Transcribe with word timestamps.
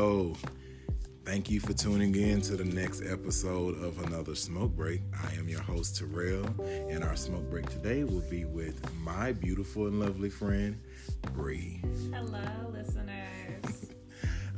yo. 0.00 0.34
Thank 1.26 1.50
you 1.50 1.60
for 1.60 1.74
tuning 1.74 2.14
in 2.14 2.40
to 2.42 2.56
the 2.56 2.64
next 2.64 3.02
episode 3.04 3.78
of 3.84 4.02
another 4.06 4.34
Smoke 4.34 4.74
Break. 4.74 5.02
I 5.22 5.34
am 5.34 5.46
your 5.46 5.60
host, 5.60 5.98
Terrell, 5.98 6.46
and 6.88 7.04
our 7.04 7.16
smoke 7.16 7.50
break 7.50 7.68
today 7.68 8.04
will 8.04 8.24
be 8.30 8.46
with 8.46 8.80
my 8.94 9.32
beautiful 9.32 9.88
and 9.88 10.00
lovely 10.00 10.30
friend, 10.30 10.80
Bree. 11.34 11.82
Hello, 12.10 12.72
listeners. 12.72 13.92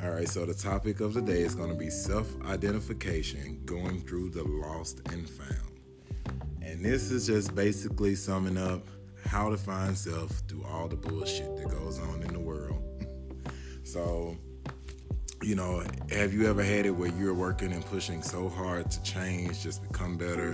All 0.01 0.11
right, 0.11 0.29
so 0.29 0.47
the 0.47 0.55
topic 0.55 1.01
of 1.01 1.13
the 1.13 1.21
day 1.21 1.41
is 1.41 1.57
going 1.57 1.71
to 1.71 1.77
be 1.77 1.91
self 1.91 2.29
identification 2.43 3.63
going 3.65 4.01
through 4.03 4.31
the 4.31 4.45
lost 4.45 5.01
and 5.11 5.29
found. 5.29 5.81
And 6.63 6.85
this 6.85 7.11
is 7.11 7.27
just 7.27 7.53
basically 7.57 8.15
summing 8.15 8.59
up 8.59 8.87
how 9.27 9.51
to 9.51 9.57
find 9.57 9.99
self 9.99 10.31
through 10.47 10.65
all 10.65 10.87
the 10.87 10.97
bullshit 10.97 11.57
that 11.57 11.69
goes 11.69 11.99
on 11.99 12.23
in 12.23 12.33
the 12.33 12.41
world. 12.41 12.81
so, 13.83 14.39
you 15.43 15.57
know, 15.57 15.83
have 16.11 16.33
you 16.33 16.49
ever 16.49 16.63
had 16.63 16.87
it 16.87 16.91
where 16.91 17.11
you're 17.11 17.35
working 17.35 17.73
and 17.73 17.85
pushing 17.87 18.23
so 18.23 18.49
hard 18.49 18.91
to 18.91 19.03
change, 19.03 19.63
just 19.63 19.83
become 19.83 20.17
better, 20.17 20.53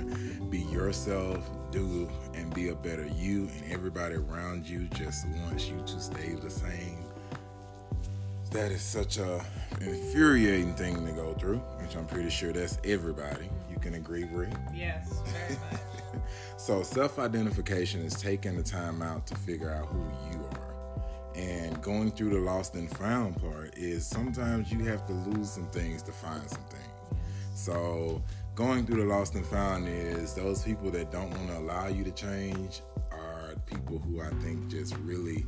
be 0.51 0.61
yourself, 0.61 1.49
do 1.71 2.11
and 2.35 2.53
be 2.55 2.69
a 2.69 2.75
better 2.75 3.07
you, 3.07 3.49
and 3.49 3.73
everybody 3.73 4.15
around 4.15 4.67
you 4.67 4.89
just 4.95 5.27
wants 5.29 5.69
you 5.69 5.79
to 5.87 6.01
stay 6.01 6.35
the 6.35 6.51
same? 6.51 7.05
That 8.53 8.73
is 8.73 8.81
such 8.81 9.19
a 9.19 9.45
infuriating 9.83 10.75
thing 10.75 11.05
to 11.05 11.13
go 11.13 11.35
through, 11.35 11.59
which 11.83 11.95
I'm 11.95 12.07
pretty 12.07 12.31
sure 12.31 12.53
that's 12.53 12.79
everybody. 12.83 13.51
You 13.71 13.79
can 13.79 13.95
agree, 13.95 14.25
Bree? 14.25 14.49
Yes, 14.75 15.21
very 15.27 15.61
much. 15.71 15.81
so 16.57 16.83
self-identification 16.83 18.01
is 18.01 18.15
taking 18.15 18.57
the 18.57 18.63
time 18.63 19.03
out 19.03 19.27
to 19.27 19.35
figure 19.35 19.71
out 19.71 19.87
who 19.89 20.01
you 20.31 20.43
are 20.53 20.68
and 21.39 21.81
going 21.81 22.11
through 22.11 22.31
the 22.31 22.41
lost 22.41 22.75
and 22.75 22.91
found 22.91 23.41
part 23.41 23.79
is 23.79 24.05
sometimes 24.05 24.73
you 24.73 24.81
have 24.81 25.07
to 25.07 25.13
lose 25.13 25.51
some 25.51 25.69
things 25.69 26.03
to 26.03 26.13
find 26.13 26.49
some 26.51 26.65
things. 26.65 27.23
So 27.55 28.23
going 28.57 28.85
through 28.85 29.03
the 29.03 29.09
lost 29.09 29.37
and 29.37 29.47
found 29.47 29.87
is 29.89 30.35
those 30.35 30.63
people 30.63 30.91
that 30.91 31.13
don't 31.13 31.31
want 31.31 31.49
to 31.51 31.59
allow 31.59 31.87
you 31.87 32.03
to 32.03 32.11
change 32.11 32.83
are 33.13 33.55
people 33.67 33.99
who 34.01 34.21
I 34.21 34.31
think 34.43 34.69
just 34.69 34.97
really 34.99 35.47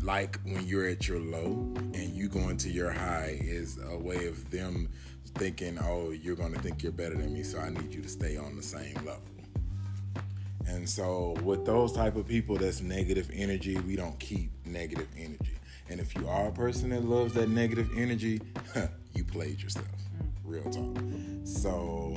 like 0.00 0.38
when 0.44 0.64
you're 0.64 0.86
at 0.86 1.08
your 1.08 1.18
low 1.18 1.72
and 1.94 2.10
you 2.10 2.28
going 2.28 2.56
to 2.58 2.70
your 2.70 2.92
high 2.92 3.38
is 3.40 3.80
a 3.90 3.98
way 3.98 4.26
of 4.26 4.48
them 4.50 4.88
thinking, 5.34 5.78
oh, 5.82 6.10
you're 6.10 6.36
going 6.36 6.52
to 6.52 6.60
think 6.60 6.82
you're 6.82 6.92
better 6.92 7.16
than 7.16 7.32
me, 7.32 7.42
so 7.42 7.58
I 7.58 7.70
need 7.70 7.92
you 7.92 8.02
to 8.02 8.08
stay 8.08 8.36
on 8.36 8.54
the 8.56 8.62
same 8.62 8.94
level. 8.96 9.31
And 10.66 10.88
so 10.88 11.36
with 11.42 11.64
those 11.64 11.92
type 11.92 12.16
of 12.16 12.26
people 12.26 12.56
that's 12.56 12.80
negative 12.80 13.30
energy, 13.32 13.76
we 13.78 13.96
don't 13.96 14.18
keep 14.18 14.50
negative 14.64 15.08
energy. 15.16 15.58
And 15.88 16.00
if 16.00 16.14
you 16.14 16.28
are 16.28 16.48
a 16.48 16.52
person 16.52 16.90
that 16.90 17.04
loves 17.04 17.34
that 17.34 17.48
negative 17.48 17.90
energy, 17.96 18.40
you 19.14 19.24
played 19.24 19.60
yourself. 19.62 19.86
Mm. 19.86 20.30
Real 20.44 20.70
talk. 20.70 21.02
So, 21.44 22.16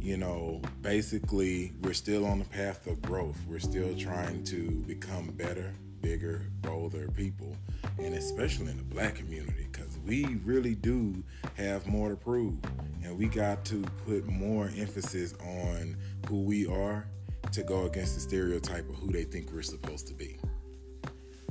you 0.00 0.16
know, 0.16 0.62
basically 0.80 1.72
we're 1.82 1.92
still 1.92 2.24
on 2.24 2.38
the 2.38 2.44
path 2.46 2.86
of 2.86 3.02
growth. 3.02 3.38
We're 3.46 3.58
still 3.58 3.94
trying 3.96 4.44
to 4.44 4.70
become 4.86 5.32
better, 5.32 5.74
bigger, 6.00 6.46
bolder 6.62 7.08
people. 7.08 7.54
And 7.98 8.14
especially 8.14 8.70
in 8.70 8.78
the 8.78 8.84
black 8.84 9.16
community, 9.16 9.68
because 9.70 9.98
we 10.06 10.24
really 10.44 10.74
do 10.74 11.22
have 11.56 11.86
more 11.86 12.08
to 12.08 12.16
prove. 12.16 12.56
And 13.04 13.18
we 13.18 13.26
got 13.26 13.64
to 13.66 13.82
put 14.06 14.26
more 14.26 14.70
emphasis 14.76 15.34
on 15.42 15.96
who 16.28 16.42
we 16.42 16.66
are 16.66 17.06
to 17.52 17.62
go 17.62 17.86
against 17.86 18.14
the 18.14 18.20
stereotype 18.20 18.88
of 18.88 18.96
who 18.96 19.12
they 19.12 19.24
think 19.24 19.50
we're 19.52 19.62
supposed 19.62 20.06
to 20.08 20.14
be. 20.14 20.36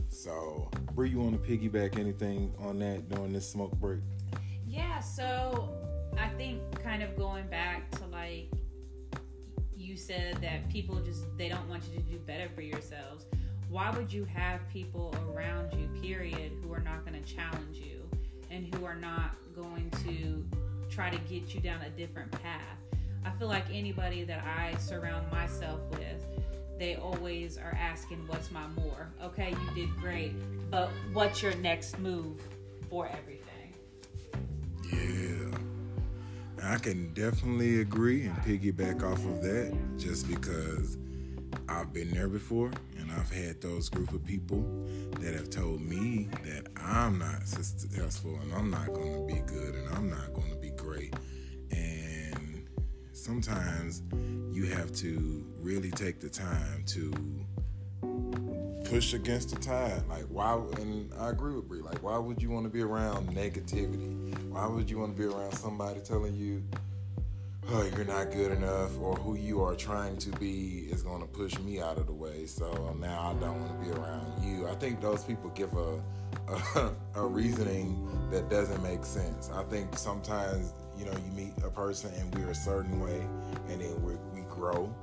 So, 0.10 0.70
Bree, 0.96 1.10
you 1.10 1.20
want 1.20 1.42
to 1.42 1.50
piggyback 1.50 2.00
anything 2.00 2.54
on 2.60 2.80
that 2.80 3.10
during 3.10 3.34
this 3.34 3.50
smoke 3.50 3.74
break? 3.80 4.00
Yeah, 4.68 5.00
so 5.00 5.70
I 6.18 6.30
think 6.30 6.62
kind 6.84 7.04
of 7.04 7.16
going 7.16 7.48
back 7.48 7.90
to 7.92 8.06
like 8.08 8.52
you 9.76 9.96
said 9.96 10.38
that 10.42 10.70
people 10.70 11.00
just 11.00 11.26
they 11.38 11.48
don't 11.48 11.68
want 11.70 11.84
you 11.86 11.98
to 11.98 12.04
do 12.04 12.18
better 12.20 12.50
for 12.54 12.62
yourselves. 12.62 13.26
Why 13.70 13.92
would 13.92 14.12
you 14.12 14.26
have 14.26 14.68
people 14.70 15.16
around 15.32 15.72
you, 15.74 15.88
period, 16.02 16.52
who 16.62 16.74
are 16.74 16.82
not 16.82 17.06
going 17.06 17.22
to 17.22 17.34
challenge 17.34 17.78
you 17.78 18.02
and 18.52 18.74
who 18.74 18.84
are 18.86 18.96
not 18.96 19.36
going 19.56 19.92
to 20.04 20.46
try 20.90 21.10
to 21.10 21.18
get 21.30 21.54
you 21.54 21.62
down 21.62 21.82
a 21.82 21.90
different 21.92 22.32
path? 22.32 22.78
I 23.26 23.32
feel 23.32 23.48
like 23.48 23.66
anybody 23.72 24.24
that 24.24 24.44
I 24.44 24.78
surround 24.78 25.32
myself 25.32 25.80
with, 25.92 26.26
they 26.78 26.96
always 26.96 27.58
are 27.58 27.78
asking, 27.80 28.26
What's 28.28 28.52
my 28.52 28.66
more? 28.68 29.10
Okay, 29.24 29.52
you 29.52 29.76
did 29.76 29.96
great, 29.98 30.34
but 30.72 30.90
what's 31.14 31.42
your 31.44 31.56
next 31.56 32.00
move 32.00 32.42
for 32.90 33.08
everything? 33.08 33.74
Yeah. 34.92 35.58
I 36.64 36.78
can 36.78 37.14
definitely 37.14 37.82
agree 37.82 38.26
and 38.26 38.36
piggyback 38.38 39.04
off 39.04 39.20
of 39.26 39.42
that 39.42 39.78
just 39.98 40.28
because 40.28 40.98
I've 41.68 41.94
been 41.94 42.12
there 42.12 42.28
before 42.28 42.72
and 42.98 43.12
I've 43.12 43.32
had 43.32 43.62
those 43.62 43.90
group 43.90 44.14
of 44.14 44.26
people 44.26 44.64
that 45.20 45.34
have 45.34 45.50
told 45.50 45.82
me 45.82 46.30
that 46.44 46.68
I'm 46.76 47.20
not 47.20 47.48
successful 47.48 48.38
and 48.42 48.54
I'm 48.54 48.70
not 48.70 48.88
going 48.88 49.14
to 49.14 49.34
be 49.34 49.42
good 49.42 49.76
and 49.76 49.88
I'm 49.96 50.10
not 50.10 50.34
going 50.34 50.50
to 50.50 50.58
be 50.58 50.72
great 50.72 51.14
sometimes 53.30 54.02
you 54.52 54.66
have 54.66 54.92
to 54.92 55.46
really 55.62 55.92
take 55.92 56.20
the 56.20 56.28
time 56.28 56.84
to 56.84 57.14
push 58.86 59.14
against 59.14 59.52
the 59.52 59.56
tide. 59.58 60.02
Like 60.10 60.24
why? 60.30 60.54
And 60.80 61.14
I 61.14 61.30
agree 61.30 61.54
with 61.54 61.68
Bree. 61.68 61.82
Like 61.82 62.02
why 62.02 62.18
would 62.18 62.42
you 62.42 62.50
want 62.50 62.66
to 62.66 62.72
be 62.72 62.82
around 62.82 63.30
negativity? 63.30 64.34
Why 64.50 64.66
would 64.66 64.90
you 64.90 64.98
want 64.98 65.16
to 65.16 65.22
be 65.22 65.28
around 65.32 65.54
somebody 65.54 66.00
telling 66.00 66.34
you, 66.34 66.64
"Oh, 67.68 67.88
you're 67.96 68.04
not 68.04 68.32
good 68.32 68.52
enough," 68.52 69.00
or 69.00 69.16
who 69.16 69.36
you 69.36 69.62
are 69.62 69.76
trying 69.76 70.18
to 70.18 70.32
be 70.40 70.88
is 70.90 71.04
going 71.04 71.22
to 71.22 71.28
push 71.28 71.56
me 71.60 71.80
out 71.80 72.00
of 72.00 72.08
the 72.08 72.14
way. 72.14 72.48
So 72.48 72.98
now 73.00 73.30
I 73.30 73.40
don't 73.40 73.62
want 73.62 73.80
to 73.80 73.86
be 73.86 73.92
around 73.96 74.44
you. 74.44 74.68
I 74.68 74.74
think 74.74 75.02
those 75.02 75.24
people 75.24 75.52
give 75.52 75.72
a 75.78 76.02
a, 76.48 76.92
a 77.22 77.28
reasoning 77.28 78.10
that 78.32 78.50
doesn't 78.50 78.82
make 78.82 79.06
sense. 79.06 79.52
I 79.54 79.64
think 79.66 79.96
sometimes 79.98 80.74
you 81.00 81.06
know, 81.06 81.14
you 81.14 81.32
meet 81.32 81.54
a 81.66 81.70
person 81.70 82.12
and 82.20 82.36
we're 82.36 82.52
a 82.52 82.56
certain 82.56 83.00
way, 83.00 83.22
and 83.70 83.82
then 83.82 84.04
we 84.04 84.16
we 84.34 84.42
grow. 84.50 84.94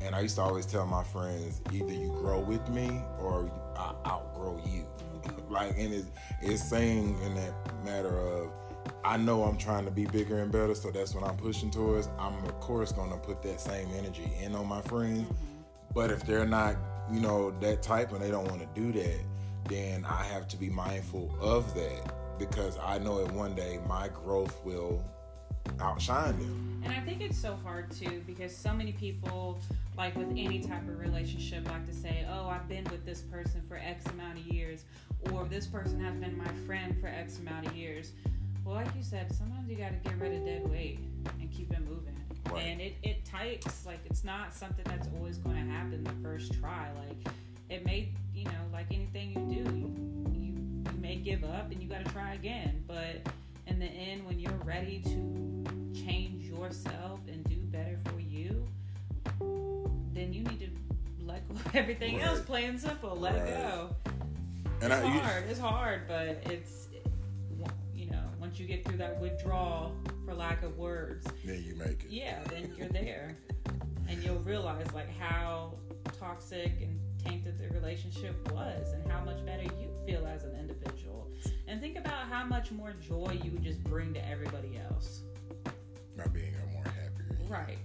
And 0.00 0.14
I 0.14 0.20
used 0.20 0.36
to 0.36 0.42
always 0.42 0.66
tell 0.66 0.86
my 0.86 1.04
friends, 1.04 1.60
either 1.72 1.92
you 1.92 2.08
grow 2.20 2.40
with 2.40 2.66
me 2.70 3.00
or 3.20 3.50
I 3.76 3.94
outgrow 4.06 4.60
you. 4.66 4.86
like, 5.48 5.70
and 5.78 5.92
it's, 5.92 6.08
it's 6.40 6.62
saying 6.62 7.16
in 7.24 7.34
that 7.34 7.52
matter 7.84 8.18
of, 8.18 8.50
I 9.04 9.16
know 9.16 9.44
I'm 9.44 9.56
trying 9.56 9.84
to 9.84 9.92
be 9.92 10.06
bigger 10.06 10.38
and 10.38 10.50
better, 10.50 10.74
so 10.74 10.90
that's 10.90 11.14
what 11.14 11.24
I'm 11.24 11.36
pushing 11.36 11.70
towards. 11.70 12.08
I'm 12.18 12.34
of 12.44 12.58
course 12.58 12.90
gonna 12.90 13.16
put 13.16 13.42
that 13.42 13.60
same 13.60 13.88
energy 13.96 14.32
in 14.40 14.56
on 14.56 14.66
my 14.66 14.80
friends. 14.82 15.22
Mm-hmm. 15.22 15.62
But 15.94 16.10
if 16.10 16.24
they're 16.24 16.46
not, 16.46 16.76
you 17.12 17.20
know, 17.20 17.50
that 17.60 17.82
type 17.82 18.12
and 18.12 18.20
they 18.20 18.30
don't 18.30 18.48
want 18.48 18.60
to 18.60 18.80
do 18.80 18.92
that, 18.98 19.20
then 19.68 20.04
I 20.04 20.24
have 20.24 20.48
to 20.48 20.56
be 20.56 20.70
mindful 20.70 21.32
of 21.40 21.74
that 21.74 22.38
because 22.38 22.78
I 22.82 22.98
know 22.98 23.22
that 23.22 23.32
one 23.32 23.54
day 23.54 23.78
my 23.86 24.08
growth 24.08 24.64
will 24.64 25.04
outshine 25.80 26.38
them. 26.38 26.82
And 26.84 26.92
I 26.92 27.00
think 27.00 27.20
it's 27.20 27.38
so 27.38 27.56
hard 27.62 27.90
too 27.92 28.22
because 28.26 28.54
so 28.54 28.72
many 28.72 28.92
people, 28.92 29.58
like 29.96 30.16
with 30.16 30.30
any 30.30 30.60
type 30.60 30.82
of 30.88 30.98
relationship, 30.98 31.68
like 31.68 31.86
to 31.86 31.94
say, 31.94 32.26
"Oh, 32.28 32.48
I've 32.48 32.68
been 32.68 32.84
with 32.84 33.04
this 33.06 33.20
person 33.20 33.62
for 33.68 33.76
X 33.76 34.06
amount 34.06 34.38
of 34.38 34.46
years," 34.46 34.84
or 35.30 35.44
"This 35.44 35.66
person 35.66 36.00
has 36.00 36.14
been 36.16 36.36
my 36.36 36.50
friend 36.66 36.96
for 37.00 37.06
X 37.06 37.38
amount 37.38 37.66
of 37.66 37.76
years." 37.76 38.12
Well, 38.64 38.74
like 38.74 38.94
you 38.96 39.02
said, 39.02 39.32
sometimes 39.34 39.68
you 39.68 39.76
got 39.76 39.90
to 39.90 40.08
get 40.08 40.18
rid 40.20 40.32
of 40.34 40.44
dead 40.44 40.68
weight 40.70 40.98
and 41.40 41.50
keep 41.52 41.72
it 41.72 41.80
moving. 41.80 42.16
Right. 42.50 42.62
And 42.64 42.80
it, 42.80 42.94
it 43.02 43.24
takes 43.24 43.86
like 43.86 44.00
it's 44.06 44.24
not 44.24 44.54
something 44.54 44.84
that's 44.86 45.08
always 45.16 45.38
going 45.38 45.56
to 45.56 45.72
happen 45.72 46.02
the 46.04 46.28
first 46.28 46.52
try. 46.54 46.88
Like 46.96 47.34
it 47.70 47.84
may, 47.84 48.08
you 48.34 48.44
know, 48.44 48.50
like 48.72 48.86
anything 48.90 49.30
you 49.30 49.62
do, 49.62 49.70
you 49.76 49.94
you, 50.32 50.52
you 50.92 51.00
may 51.00 51.16
give 51.16 51.44
up 51.44 51.70
and 51.70 51.82
you 51.82 51.88
got 51.88 52.04
to 52.04 52.10
try 52.12 52.34
again, 52.34 52.82
but 52.86 53.26
the 53.82 53.88
end, 53.88 54.24
when 54.24 54.38
you're 54.38 54.52
ready 54.64 55.00
to 55.00 55.64
change 55.92 56.44
yourself 56.44 57.20
and 57.26 57.44
do 57.48 57.56
better 57.56 57.98
for 58.04 58.20
you, 58.20 58.66
then 60.14 60.32
you 60.32 60.44
need 60.44 60.60
to 60.60 60.68
let 61.24 61.48
go 61.48 61.56
of 61.56 61.74
everything 61.74 62.16
right. 62.16 62.26
else. 62.26 62.40
Plain 62.40 62.78
simple, 62.78 63.16
let 63.16 63.34
right. 63.34 63.48
it 63.48 63.56
go. 63.56 63.96
And 64.80 64.92
it's 64.92 65.02
I, 65.02 65.08
hard. 65.08 65.44
You, 65.44 65.50
it's 65.50 65.60
hard, 65.60 66.02
but 66.06 66.42
it's 66.46 66.88
you 67.94 68.10
know 68.10 68.22
once 68.40 68.58
you 68.58 68.66
get 68.66 68.84
through 68.84 68.98
that 68.98 69.20
withdrawal, 69.20 69.94
for 70.24 70.34
lack 70.34 70.62
of 70.62 70.78
words, 70.78 71.26
then 71.44 71.64
you 71.66 71.74
make 71.74 72.04
it. 72.04 72.10
Yeah, 72.10 72.38
then 72.50 72.72
you're 72.76 72.88
there, 72.88 73.36
and 74.08 74.22
you'll 74.22 74.40
realize 74.40 74.92
like 74.94 75.10
how 75.18 75.74
toxic 76.20 76.72
and 76.80 77.00
tainted 77.24 77.58
the 77.58 77.68
relationship 77.74 78.52
was, 78.52 78.92
and 78.92 79.10
how 79.10 79.24
much 79.24 79.44
better 79.44 79.64
you 79.64 79.91
feel 80.06 80.26
as 80.26 80.44
an 80.44 80.56
individual 80.58 81.28
and 81.68 81.80
think 81.80 81.96
about 81.96 82.28
how 82.28 82.44
much 82.44 82.70
more 82.70 82.94
joy 83.00 83.38
you 83.42 83.50
would 83.52 83.62
just 83.62 83.82
bring 83.84 84.12
to 84.14 84.28
everybody 84.28 84.78
else. 84.90 85.22
By 86.16 86.26
being 86.26 86.54
a 86.54 86.72
more 86.72 86.84
happier. 86.84 87.38
Right. 87.48 87.78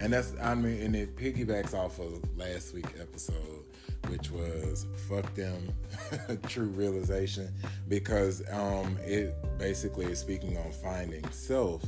And 0.00 0.12
that's 0.12 0.32
I 0.42 0.54
mean, 0.54 0.80
and 0.80 0.96
it 0.96 1.14
piggybacks 1.16 1.74
off 1.74 1.98
of 1.98 2.22
last 2.36 2.74
week's 2.74 2.98
episode, 2.98 3.64
which 4.08 4.30
was 4.30 4.86
fuck 5.08 5.32
them, 5.34 5.72
true 6.48 6.68
realization, 6.68 7.52
because 7.86 8.42
um, 8.50 8.96
it 9.02 9.34
basically 9.58 10.06
is 10.06 10.18
speaking 10.18 10.56
on 10.56 10.72
finding 10.72 11.28
self, 11.30 11.84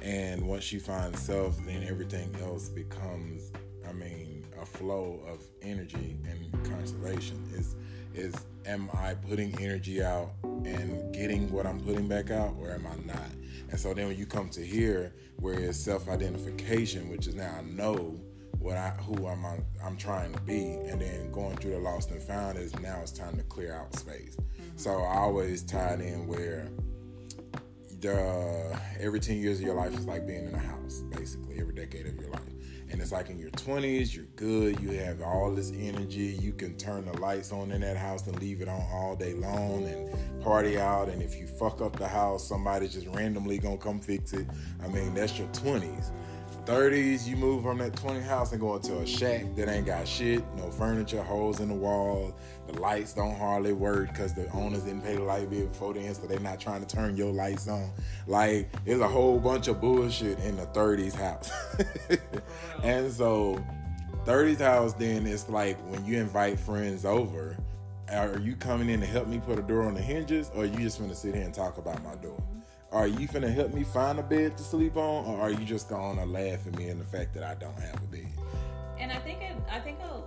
and 0.00 0.46
once 0.46 0.72
you 0.72 0.78
find 0.78 1.16
self, 1.18 1.58
then 1.66 1.82
everything 1.82 2.34
else 2.42 2.68
becomes, 2.68 3.50
I 3.86 3.92
mean, 3.92 4.46
a 4.60 4.64
flow 4.64 5.20
of 5.26 5.42
energy 5.60 6.16
and 6.28 6.64
constellation. 6.64 7.42
Is 7.52 7.74
is 8.14 8.34
am 8.66 8.90
I 8.92 9.14
putting 9.14 9.58
energy 9.60 10.02
out 10.02 10.32
and 10.42 11.12
getting 11.14 11.50
what 11.50 11.66
I'm 11.66 11.80
putting 11.80 12.08
back 12.08 12.30
out, 12.30 12.54
or 12.58 12.70
am 12.72 12.86
I 12.86 12.96
not? 13.06 13.30
And 13.70 13.78
so 13.78 13.94
then 13.94 14.08
when 14.08 14.16
you 14.16 14.26
come 14.26 14.48
to 14.50 14.64
here, 14.64 15.14
where 15.38 15.58
it's 15.58 15.78
self-identification, 15.78 17.08
which 17.08 17.26
is 17.26 17.34
now 17.34 17.54
I 17.58 17.62
know 17.62 18.20
what 18.58 18.76
I 18.76 18.90
who 18.90 19.26
I'm 19.26 19.44
I'm 19.82 19.96
trying 19.96 20.32
to 20.32 20.40
be, 20.42 20.72
and 20.72 21.00
then 21.00 21.32
going 21.32 21.56
through 21.56 21.72
the 21.72 21.78
lost 21.78 22.10
and 22.10 22.22
found 22.22 22.58
is 22.58 22.78
now 22.80 23.00
it's 23.00 23.12
time 23.12 23.36
to 23.36 23.42
clear 23.44 23.74
out 23.74 23.94
space. 23.96 24.36
Mm-hmm. 24.36 24.76
So 24.76 24.90
I 24.90 25.18
always 25.18 25.62
tied 25.62 26.00
in 26.00 26.26
where 26.26 26.68
the 28.00 28.78
every 28.98 29.20
10 29.20 29.36
years 29.36 29.58
of 29.58 29.66
your 29.66 29.74
life 29.74 29.94
is 29.94 30.06
like 30.06 30.26
being 30.26 30.46
in 30.46 30.54
a 30.54 30.58
house, 30.58 31.02
basically 31.10 31.60
every 31.60 31.74
decade 31.74 32.06
of 32.06 32.16
your 32.16 32.30
life 32.30 32.49
and 33.00 33.06
it's 33.06 33.12
like 33.12 33.30
in 33.30 33.38
your 33.38 33.48
20s 33.52 34.14
you're 34.14 34.26
good 34.36 34.78
you 34.78 34.90
have 34.90 35.22
all 35.22 35.50
this 35.50 35.72
energy 35.74 36.36
you 36.38 36.52
can 36.52 36.76
turn 36.76 37.06
the 37.06 37.18
lights 37.18 37.50
on 37.50 37.72
in 37.72 37.80
that 37.80 37.96
house 37.96 38.26
and 38.26 38.38
leave 38.42 38.60
it 38.60 38.68
on 38.68 38.82
all 38.92 39.16
day 39.16 39.32
long 39.32 39.84
and 39.84 40.42
party 40.42 40.78
out 40.78 41.08
and 41.08 41.22
if 41.22 41.34
you 41.34 41.46
fuck 41.46 41.80
up 41.80 41.96
the 41.96 42.06
house 42.06 42.46
somebody 42.46 42.86
just 42.86 43.06
randomly 43.06 43.56
gonna 43.56 43.78
come 43.78 44.00
fix 44.00 44.34
it 44.34 44.46
i 44.84 44.88
mean 44.88 45.14
that's 45.14 45.38
your 45.38 45.48
20s 45.48 46.10
30s, 46.66 47.26
you 47.26 47.36
move 47.36 47.62
from 47.62 47.78
that 47.78 47.96
20 47.96 48.20
house 48.20 48.52
and 48.52 48.60
go 48.60 48.76
into 48.76 48.98
a 48.98 49.06
shack 49.06 49.44
that 49.56 49.68
ain't 49.68 49.86
got 49.86 50.06
shit, 50.06 50.44
no 50.56 50.70
furniture, 50.70 51.22
holes 51.22 51.58
in 51.58 51.68
the 51.68 51.74
wall. 51.74 52.36
The 52.70 52.80
lights 52.80 53.12
don't 53.14 53.36
hardly 53.36 53.72
work 53.72 54.08
because 54.08 54.34
the 54.34 54.48
owners 54.52 54.82
didn't 54.82 55.02
pay 55.02 55.16
the 55.16 55.22
light 55.22 55.50
bill 55.50 55.66
before 55.66 55.94
then, 55.94 56.14
so 56.14 56.26
they're 56.26 56.38
not 56.40 56.60
trying 56.60 56.84
to 56.84 56.86
turn 56.86 57.16
your 57.16 57.32
lights 57.32 57.68
on. 57.68 57.90
Like, 58.26 58.68
there's 58.84 59.00
a 59.00 59.08
whole 59.08 59.38
bunch 59.40 59.68
of 59.68 59.80
bullshit 59.80 60.38
in 60.40 60.56
the 60.56 60.66
30s 60.66 61.14
house. 61.14 61.50
and 62.82 63.10
so, 63.10 63.62
30s 64.24 64.58
house, 64.58 64.92
then 64.94 65.26
it's 65.26 65.48
like 65.48 65.78
when 65.90 66.04
you 66.04 66.18
invite 66.18 66.60
friends 66.60 67.04
over, 67.04 67.56
are 68.10 68.38
you 68.38 68.54
coming 68.56 68.88
in 68.88 69.00
to 69.00 69.06
help 69.06 69.26
me 69.26 69.40
put 69.44 69.58
a 69.58 69.62
door 69.62 69.82
on 69.82 69.94
the 69.94 70.02
hinges, 70.02 70.50
or 70.54 70.64
you 70.64 70.78
just 70.78 71.00
gonna 71.00 71.14
sit 71.14 71.34
here 71.34 71.44
and 71.44 71.54
talk 71.54 71.78
about 71.78 72.02
my 72.04 72.14
door? 72.16 72.40
are 72.92 73.06
you 73.06 73.28
finna 73.28 73.52
help 73.52 73.72
me 73.72 73.84
find 73.84 74.18
a 74.18 74.22
bed 74.22 74.56
to 74.56 74.64
sleep 74.64 74.96
on, 74.96 75.24
or 75.26 75.40
are 75.40 75.50
you 75.50 75.64
just 75.64 75.88
gonna 75.88 76.26
laugh 76.26 76.66
at 76.66 76.76
me 76.76 76.88
and 76.88 77.00
the 77.00 77.04
fact 77.04 77.32
that 77.34 77.44
I 77.44 77.54
don't 77.54 77.78
have 77.78 77.94
a 77.94 78.06
bed? 78.06 78.26
And 78.98 79.12
I 79.12 79.18
think 79.18 79.40
it, 79.42 79.56
I 79.70 79.78
think 79.78 79.98
a 80.00 80.19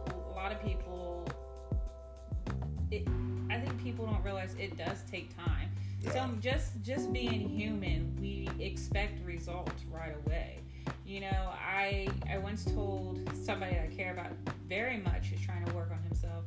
people 4.03 4.15
don't 4.15 4.25
realize 4.25 4.55
it 4.59 4.77
does 4.77 5.03
take 5.09 5.35
time. 5.35 5.69
Yeah. 6.01 6.11
So 6.11 6.29
just 6.41 6.81
just 6.83 7.13
being 7.13 7.47
human, 7.47 8.15
we 8.19 8.49
expect 8.59 9.25
results 9.25 9.83
right 9.91 10.15
away. 10.25 10.59
You 11.05 11.21
know, 11.21 11.49
I 11.53 12.09
I 12.29 12.37
once 12.37 12.65
told 12.65 13.19
somebody 13.35 13.77
I 13.77 13.87
care 13.95 14.11
about 14.11 14.31
very 14.67 14.97
much 14.97 15.27
who's 15.27 15.41
trying 15.41 15.65
to 15.65 15.73
work 15.73 15.91
on 15.91 16.03
himself, 16.03 16.43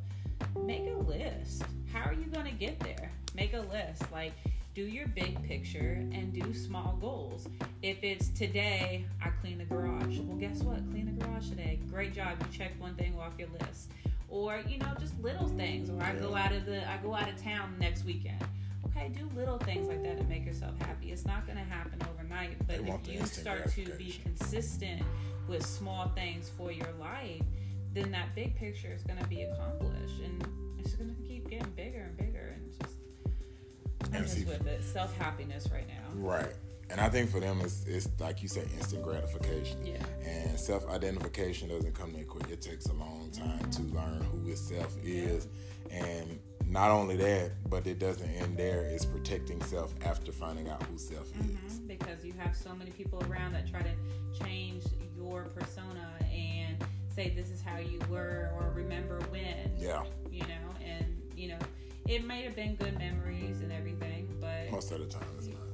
make 0.63 0.87
a 0.87 0.97
list. 0.99 1.63
How 1.91 2.07
are 2.07 2.13
you 2.13 2.25
going 2.25 2.45
to 2.45 2.51
get 2.51 2.79
there? 2.79 3.11
Make 3.35 3.53
a 3.53 3.61
list. 3.61 4.03
Like 4.11 4.33
do 4.75 4.83
your 4.83 5.07
big 5.07 5.41
picture 5.47 6.05
and 6.11 6.31
do 6.31 6.53
small 6.53 6.97
goals. 7.01 7.47
If 7.81 8.03
it's 8.03 8.29
today, 8.29 9.05
I 9.23 9.29
clean 9.41 9.57
the 9.57 9.65
garage. 9.65 10.19
Well, 10.19 10.37
guess 10.37 10.61
what? 10.61 10.77
Clean 10.91 11.05
the 11.05 11.25
garage 11.25 11.49
today. 11.49 11.79
Great 11.89 12.13
job. 12.13 12.37
You 12.39 12.55
checked 12.55 12.79
one 12.79 12.93
thing 12.93 13.17
off 13.19 13.33
your 13.39 13.49
list. 13.59 13.89
Or, 14.29 14.61
you 14.67 14.77
know, 14.79 14.93
just 14.99 15.17
little 15.21 15.47
things. 15.47 15.89
Or 15.89 16.01
I 16.01 16.13
go 16.13 16.35
out 16.35 16.51
of 16.51 16.65
the 16.65 16.89
I 16.89 16.97
go 16.97 17.13
out 17.13 17.29
of 17.29 17.41
town 17.41 17.75
next 17.79 18.05
weekend. 18.05 18.43
Okay, 18.87 19.09
do 19.09 19.29
little 19.35 19.57
things 19.59 19.87
like 19.87 20.03
that 20.03 20.17
to 20.17 20.23
make 20.25 20.45
yourself 20.45 20.77
happy. 20.79 21.11
It's 21.11 21.25
not 21.25 21.45
going 21.45 21.57
to 21.57 21.63
happen 21.63 21.99
overnight, 22.09 22.65
but 22.67 22.79
if 22.79 23.07
you 23.07 23.25
start 23.25 23.69
to 23.71 23.85
be 23.91 24.19
consistent 24.23 25.03
with 25.47 25.65
small 25.65 26.09
things 26.09 26.49
for 26.57 26.71
your 26.71 26.91
life, 26.99 27.43
then 27.93 28.11
that 28.11 28.33
big 28.35 28.55
picture 28.55 28.91
is 28.93 29.03
going 29.03 29.19
to 29.19 29.27
be 29.27 29.43
accomplished 29.43 30.21
and 30.23 30.47
it's 30.79 30.93
going 30.95 31.13
to 31.13 31.21
keep 31.23 31.49
getting 31.49 31.69
bigger 31.71 32.01
and 32.01 32.17
bigger 32.17 32.55
and 32.55 34.23
just 34.23 34.33
see, 34.35 34.45
with 34.45 34.65
it. 34.67 34.83
Self 34.83 35.15
happiness 35.17 35.67
right 35.71 35.87
now. 35.87 36.13
Right. 36.15 36.53
And 36.89 37.01
I 37.01 37.09
think 37.09 37.29
for 37.29 37.39
them, 37.39 37.59
it's, 37.61 37.85
it's 37.85 38.07
like 38.19 38.41
you 38.41 38.47
said, 38.47 38.67
instant 38.77 39.03
gratification. 39.03 39.85
Yeah. 39.85 40.03
And 40.25 40.57
self 40.59 40.87
identification 40.89 41.69
doesn't 41.69 41.93
come 41.93 42.13
that 42.13 42.27
quick. 42.27 42.49
It 42.49 42.61
takes 42.61 42.85
a 42.87 42.93
long 42.93 43.29
time 43.31 43.69
to 43.71 43.81
learn 43.93 44.25
who 44.31 44.49
itself 44.49 44.95
is. 45.03 45.47
Yeah. 45.89 46.05
And 46.05 46.39
not 46.65 46.91
only 46.91 47.15
that, 47.17 47.51
but 47.69 47.87
it 47.87 47.99
doesn't 47.99 48.29
end 48.29 48.57
there. 48.57 48.83
It's 48.83 49.05
protecting 49.05 49.61
self 49.63 49.93
after 50.05 50.31
finding 50.31 50.69
out 50.69 50.81
who 50.83 50.97
self 50.97 51.27
mm-hmm. 51.33 51.67
is. 51.67 51.79
Because 51.79 52.23
you 52.23 52.33
have 52.37 52.55
so 52.55 52.73
many 52.73 52.91
people 52.91 53.23
around 53.29 53.53
that 53.53 53.69
try 53.69 53.81
to 53.81 54.43
change 54.43 54.83
your 55.17 55.43
persona 55.43 56.09
and 56.31 56.77
say 57.13 57.33
this 57.35 57.49
is 57.49 57.61
how 57.61 57.77
you 57.77 57.99
were 58.09 58.51
or 58.55 58.71
remember 58.75 59.19
when. 59.29 59.71
Yeah. 59.77 60.03
You 60.31 60.41
know, 60.41 60.75
and, 60.85 61.05
you 61.35 61.49
know, 61.49 61.59
it 62.07 62.25
might 62.25 62.43
have 62.45 62.55
been 62.55 62.75
good 62.75 62.97
memories 62.97 63.59
and 63.61 63.71
everything, 63.71 64.33
but 64.39 64.71
most 64.71 64.91
of 64.91 64.99
the 64.99 65.05
time 65.05 65.27
it's 65.37 65.47
not. 65.47 65.66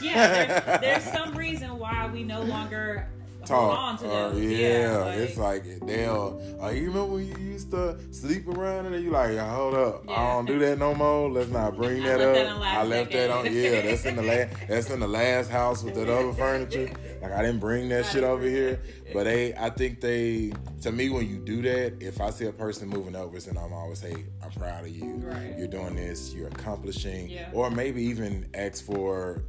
Yeah, 0.00 0.28
there, 0.60 0.78
there's 0.80 1.04
some 1.04 1.36
reason 1.36 1.78
why 1.78 2.08
we 2.12 2.22
no 2.24 2.42
longer 2.42 3.06
talk. 3.48 4.02
Uh, 4.02 4.32
yeah, 4.36 4.58
yeah 4.58 4.98
like, 4.98 5.18
it's 5.18 5.36
like 5.36 5.64
they'll. 5.86 6.40
Uh, 6.62 6.68
you 6.68 6.88
remember 6.88 7.14
when 7.14 7.26
you 7.26 7.36
used 7.38 7.70
to 7.70 7.98
sleep 8.12 8.46
around 8.48 8.86
and 8.86 9.04
you 9.04 9.10
like, 9.10 9.36
hold 9.38 9.74
up, 9.74 10.04
yeah. 10.06 10.12
I 10.12 10.32
don't 10.34 10.46
do 10.46 10.58
that 10.60 10.78
no 10.78 10.94
more. 10.94 11.30
Let's 11.30 11.50
not 11.50 11.76
bring 11.76 12.02
that 12.02 12.20
up. 12.20 12.34
That 12.34 12.48
I 12.48 12.84
left 12.84 13.10
decade. 13.10 13.30
that 13.30 13.36
on. 13.36 13.52
Yeah, 13.52 13.82
that's 13.82 14.04
in 14.04 14.16
the 14.16 14.22
last. 14.22 14.54
That's 14.68 14.90
in 14.90 15.00
the 15.00 15.08
last 15.08 15.50
house 15.50 15.82
with 15.82 15.94
that 15.94 16.08
other 16.08 16.32
furniture. 16.32 16.90
Like 17.22 17.32
I 17.32 17.42
didn't 17.42 17.60
bring 17.60 17.88
that 17.88 18.06
shit 18.06 18.22
over 18.22 18.44
here. 18.44 18.80
But 19.12 19.24
they, 19.24 19.54
I 19.54 19.70
think 19.70 20.00
they. 20.00 20.52
To 20.82 20.92
me, 20.92 21.08
when 21.08 21.28
you 21.28 21.38
do 21.38 21.62
that, 21.62 22.02
if 22.02 22.20
I 22.20 22.30
see 22.30 22.46
a 22.46 22.52
person 22.52 22.88
moving 22.88 23.16
over, 23.16 23.38
and 23.48 23.58
I'm 23.58 23.72
always 23.72 24.00
say, 24.00 24.24
I'm 24.42 24.50
proud 24.52 24.84
of 24.84 24.90
you. 24.90 25.14
Right. 25.16 25.54
You're 25.58 25.68
doing 25.68 25.96
this. 25.96 26.34
You're 26.34 26.48
accomplishing. 26.48 27.30
Yeah. 27.30 27.50
Or 27.52 27.70
maybe 27.70 28.02
even 28.02 28.48
ask 28.54 28.84
for 28.84 29.42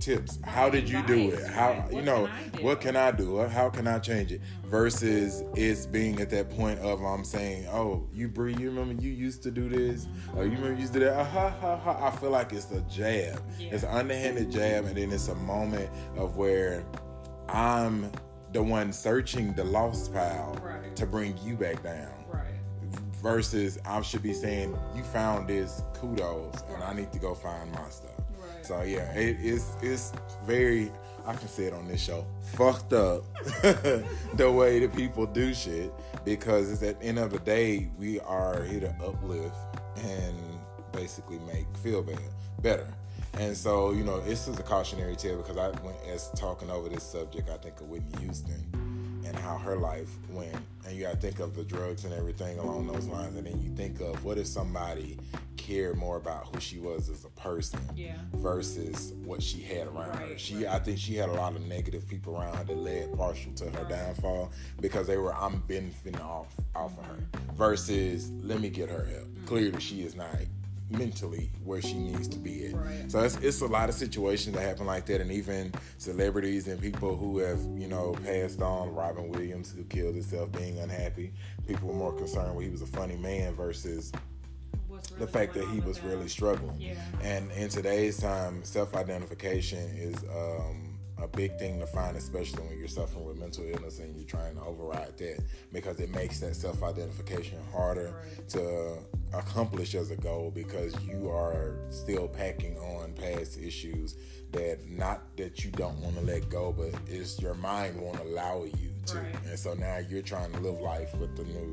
tips. 0.00 0.38
How 0.44 0.68
did 0.68 0.88
you 0.88 1.02
do 1.06 1.30
it? 1.30 1.46
How 1.46 1.86
you 1.90 2.02
know 2.02 2.26
what 2.60 2.80
can 2.80 2.96
I 2.96 3.10
do? 3.10 3.38
How 3.46 3.70
can 3.70 3.86
I 3.86 3.98
change 3.98 4.32
it? 4.32 4.40
Versus 4.64 5.44
it's 5.54 5.86
being 5.86 6.20
at 6.20 6.30
that 6.30 6.50
point 6.50 6.80
of 6.80 7.02
I'm 7.02 7.24
saying, 7.24 7.66
oh, 7.68 8.08
you 8.12 8.28
Bree, 8.28 8.54
you 8.58 8.70
remember 8.70 9.00
you 9.02 9.10
used 9.10 9.42
to 9.44 9.50
do 9.50 9.68
this, 9.68 10.06
or 10.34 10.44
you 10.44 10.52
remember 10.52 10.74
you 10.74 10.80
used 10.80 10.92
to 10.94 11.00
do 11.00 11.04
that. 11.06 11.18
Ah, 11.18 11.24
ha, 11.24 11.50
ha, 11.50 11.76
ha. 11.76 12.06
I 12.06 12.10
feel 12.10 12.30
like 12.30 12.52
it's 12.52 12.70
a 12.70 12.80
jab. 12.82 13.42
Yeah. 13.58 13.68
It's 13.72 13.82
an 13.82 13.90
underhanded 13.90 14.50
jab, 14.50 14.86
and 14.86 14.96
then 14.96 15.12
it's 15.12 15.28
a 15.28 15.34
moment 15.34 15.90
of 16.16 16.36
where 16.36 16.84
I'm 17.48 18.10
the 18.52 18.62
one 18.62 18.92
searching 18.92 19.54
the 19.54 19.64
lost 19.64 20.12
pile 20.12 20.58
right. 20.62 20.94
to 20.96 21.06
bring 21.06 21.36
you 21.38 21.56
back 21.56 21.82
down. 21.82 22.12
Right. 22.28 22.44
Versus 23.22 23.78
I 23.84 24.00
should 24.02 24.22
be 24.22 24.32
saying, 24.32 24.76
you 24.96 25.02
found 25.02 25.48
this, 25.48 25.82
kudos, 25.94 26.62
and 26.72 26.82
I 26.82 26.94
need 26.94 27.12
to 27.12 27.18
go 27.18 27.34
find 27.34 27.70
my 27.72 27.88
stuff. 27.90 28.09
So 28.70 28.82
yeah, 28.82 29.12
it, 29.14 29.36
it's 29.40 29.66
it's 29.82 30.12
very 30.46 30.92
I 31.26 31.34
can 31.34 31.48
say 31.48 31.64
it 31.64 31.74
on 31.74 31.88
this 31.88 32.00
show 32.00 32.24
fucked 32.52 32.92
up 32.92 33.24
the 34.34 34.48
way 34.48 34.78
that 34.78 34.94
people 34.94 35.26
do 35.26 35.52
shit 35.52 35.92
because 36.24 36.70
it's 36.70 36.80
at 36.84 37.00
the 37.00 37.06
end 37.06 37.18
of 37.18 37.32
the 37.32 37.40
day 37.40 37.88
we 37.98 38.20
are 38.20 38.62
here 38.62 38.78
to 38.78 38.94
uplift 39.04 39.56
and 40.04 40.36
basically 40.92 41.40
make 41.40 41.66
feel 41.78 42.00
better 42.00 42.22
better. 42.62 42.86
And 43.40 43.56
so, 43.56 43.90
you 43.90 44.04
know, 44.04 44.20
this 44.20 44.46
is 44.46 44.56
a 44.60 44.62
cautionary 44.62 45.16
tale 45.16 45.38
because 45.38 45.56
I 45.56 45.70
went 45.84 45.98
as 46.08 46.30
talking 46.36 46.70
over 46.70 46.88
this 46.88 47.02
subject, 47.02 47.50
I 47.50 47.56
think 47.56 47.80
of 47.80 47.88
Whitney 47.88 48.22
Houston 48.22 48.89
and 49.30 49.38
how 49.38 49.56
her 49.56 49.76
life 49.76 50.10
went. 50.28 50.56
And 50.84 50.96
you 50.96 51.04
got 51.04 51.12
to 51.12 51.16
think 51.16 51.38
of 51.38 51.54
the 51.54 51.62
drugs 51.62 52.04
and 52.04 52.12
everything 52.12 52.58
along 52.58 52.88
those 52.88 53.06
lines. 53.06 53.36
And 53.36 53.46
then 53.46 53.62
you 53.62 53.70
think 53.76 54.00
of 54.00 54.24
what 54.24 54.38
if 54.38 54.46
somebody 54.48 55.18
cared 55.56 55.96
more 55.96 56.16
about 56.16 56.48
who 56.52 56.60
she 56.60 56.78
was 56.78 57.08
as 57.08 57.24
a 57.24 57.28
person 57.40 57.78
yeah. 57.94 58.16
versus 58.34 59.12
what 59.24 59.40
she 59.40 59.60
had 59.60 59.86
around 59.86 60.08
right, 60.08 60.30
her. 60.30 60.38
She, 60.38 60.56
right. 60.56 60.74
I 60.74 60.78
think 60.80 60.98
she 60.98 61.14
had 61.14 61.28
a 61.28 61.34
lot 61.34 61.54
of 61.54 61.64
negative 61.66 62.08
people 62.08 62.36
around 62.36 62.56
her 62.56 62.64
that 62.64 62.76
led 62.76 63.16
partial 63.16 63.52
to 63.52 63.66
her 63.66 63.82
right. 63.82 63.88
downfall 63.88 64.50
because 64.80 65.06
they 65.06 65.16
were, 65.16 65.34
I'm 65.34 65.60
benefiting 65.68 66.20
off, 66.20 66.52
off 66.74 66.98
of 66.98 67.04
her 67.04 67.14
mm-hmm. 67.14 67.54
versus 67.54 68.32
let 68.42 68.60
me 68.60 68.68
get 68.68 68.88
her 68.88 69.04
help. 69.04 69.28
Mm-hmm. 69.28 69.46
Clearly, 69.46 69.80
she 69.80 70.02
is 70.02 70.16
not 70.16 70.34
mentally 70.90 71.50
where 71.64 71.80
she 71.80 71.94
needs 71.94 72.28
to 72.28 72.38
be 72.38 72.66
at. 72.66 72.74
Right. 72.74 73.10
So 73.10 73.20
it's, 73.20 73.36
it's 73.36 73.60
a 73.60 73.66
lot 73.66 73.88
of 73.88 73.94
situations 73.94 74.56
that 74.56 74.62
happen 74.62 74.86
like 74.86 75.06
that, 75.06 75.20
and 75.20 75.30
even 75.30 75.72
celebrities 75.98 76.68
and 76.68 76.80
people 76.80 77.16
who 77.16 77.38
have 77.38 77.60
you 77.76 77.88
know 77.88 78.16
passed 78.24 78.60
on. 78.60 78.94
Robin 78.94 79.30
Williams, 79.30 79.72
who 79.72 79.84
killed 79.84 80.14
himself 80.14 80.50
being 80.52 80.78
unhappy. 80.80 81.32
People 81.66 81.88
were 81.88 81.94
more 81.94 82.12
concerned 82.12 82.54
when 82.54 82.64
he 82.64 82.70
was 82.70 82.82
a 82.82 82.86
funny 82.86 83.16
man 83.16 83.54
versus 83.54 84.12
really 84.88 85.18
the 85.18 85.26
fact 85.26 85.54
that 85.54 85.66
he 85.68 85.80
was 85.80 86.02
really 86.02 86.28
struggling. 86.28 86.80
Yeah. 86.80 86.94
And 87.22 87.50
in 87.52 87.68
today's 87.68 88.18
time, 88.18 88.64
self 88.64 88.94
identification 88.94 89.90
is 89.96 90.16
um, 90.24 90.89
a 91.22 91.28
big 91.28 91.58
thing 91.58 91.78
to 91.80 91.86
find, 91.86 92.16
especially 92.16 92.62
when 92.62 92.78
you're 92.78 92.88
suffering 92.88 93.24
with 93.24 93.38
mental 93.38 93.64
illness 93.64 93.98
and 93.98 94.14
you're 94.16 94.26
trying 94.26 94.54
to 94.54 94.62
override 94.62 95.16
that, 95.18 95.40
because 95.72 96.00
it 96.00 96.10
makes 96.10 96.40
that 96.40 96.56
self 96.56 96.82
identification 96.82 97.58
harder 97.72 98.14
right. 98.14 98.48
to 98.48 98.98
accomplish 99.32 99.94
as 99.94 100.10
a 100.10 100.16
goal 100.16 100.50
because 100.50 100.98
you 101.04 101.28
are 101.28 101.76
still 101.90 102.26
packing 102.26 102.76
on 102.78 103.12
past 103.12 103.60
issues 103.60 104.16
that 104.52 104.78
not 104.88 105.22
that 105.36 105.64
you 105.64 105.70
don't 105.70 105.98
want 106.00 106.16
to 106.16 106.22
let 106.22 106.48
go, 106.48 106.72
but 106.72 106.92
it's 107.06 107.40
your 107.40 107.54
mind 107.54 108.00
won't 108.00 108.18
allow 108.20 108.64
you 108.64 108.90
to. 109.06 109.18
Right. 109.18 109.34
And 109.46 109.58
so 109.58 109.74
now 109.74 109.98
you're 109.98 110.22
trying 110.22 110.50
to 110.52 110.60
live 110.60 110.80
life 110.80 111.14
with 111.16 111.36
the 111.36 111.44
new 111.44 111.72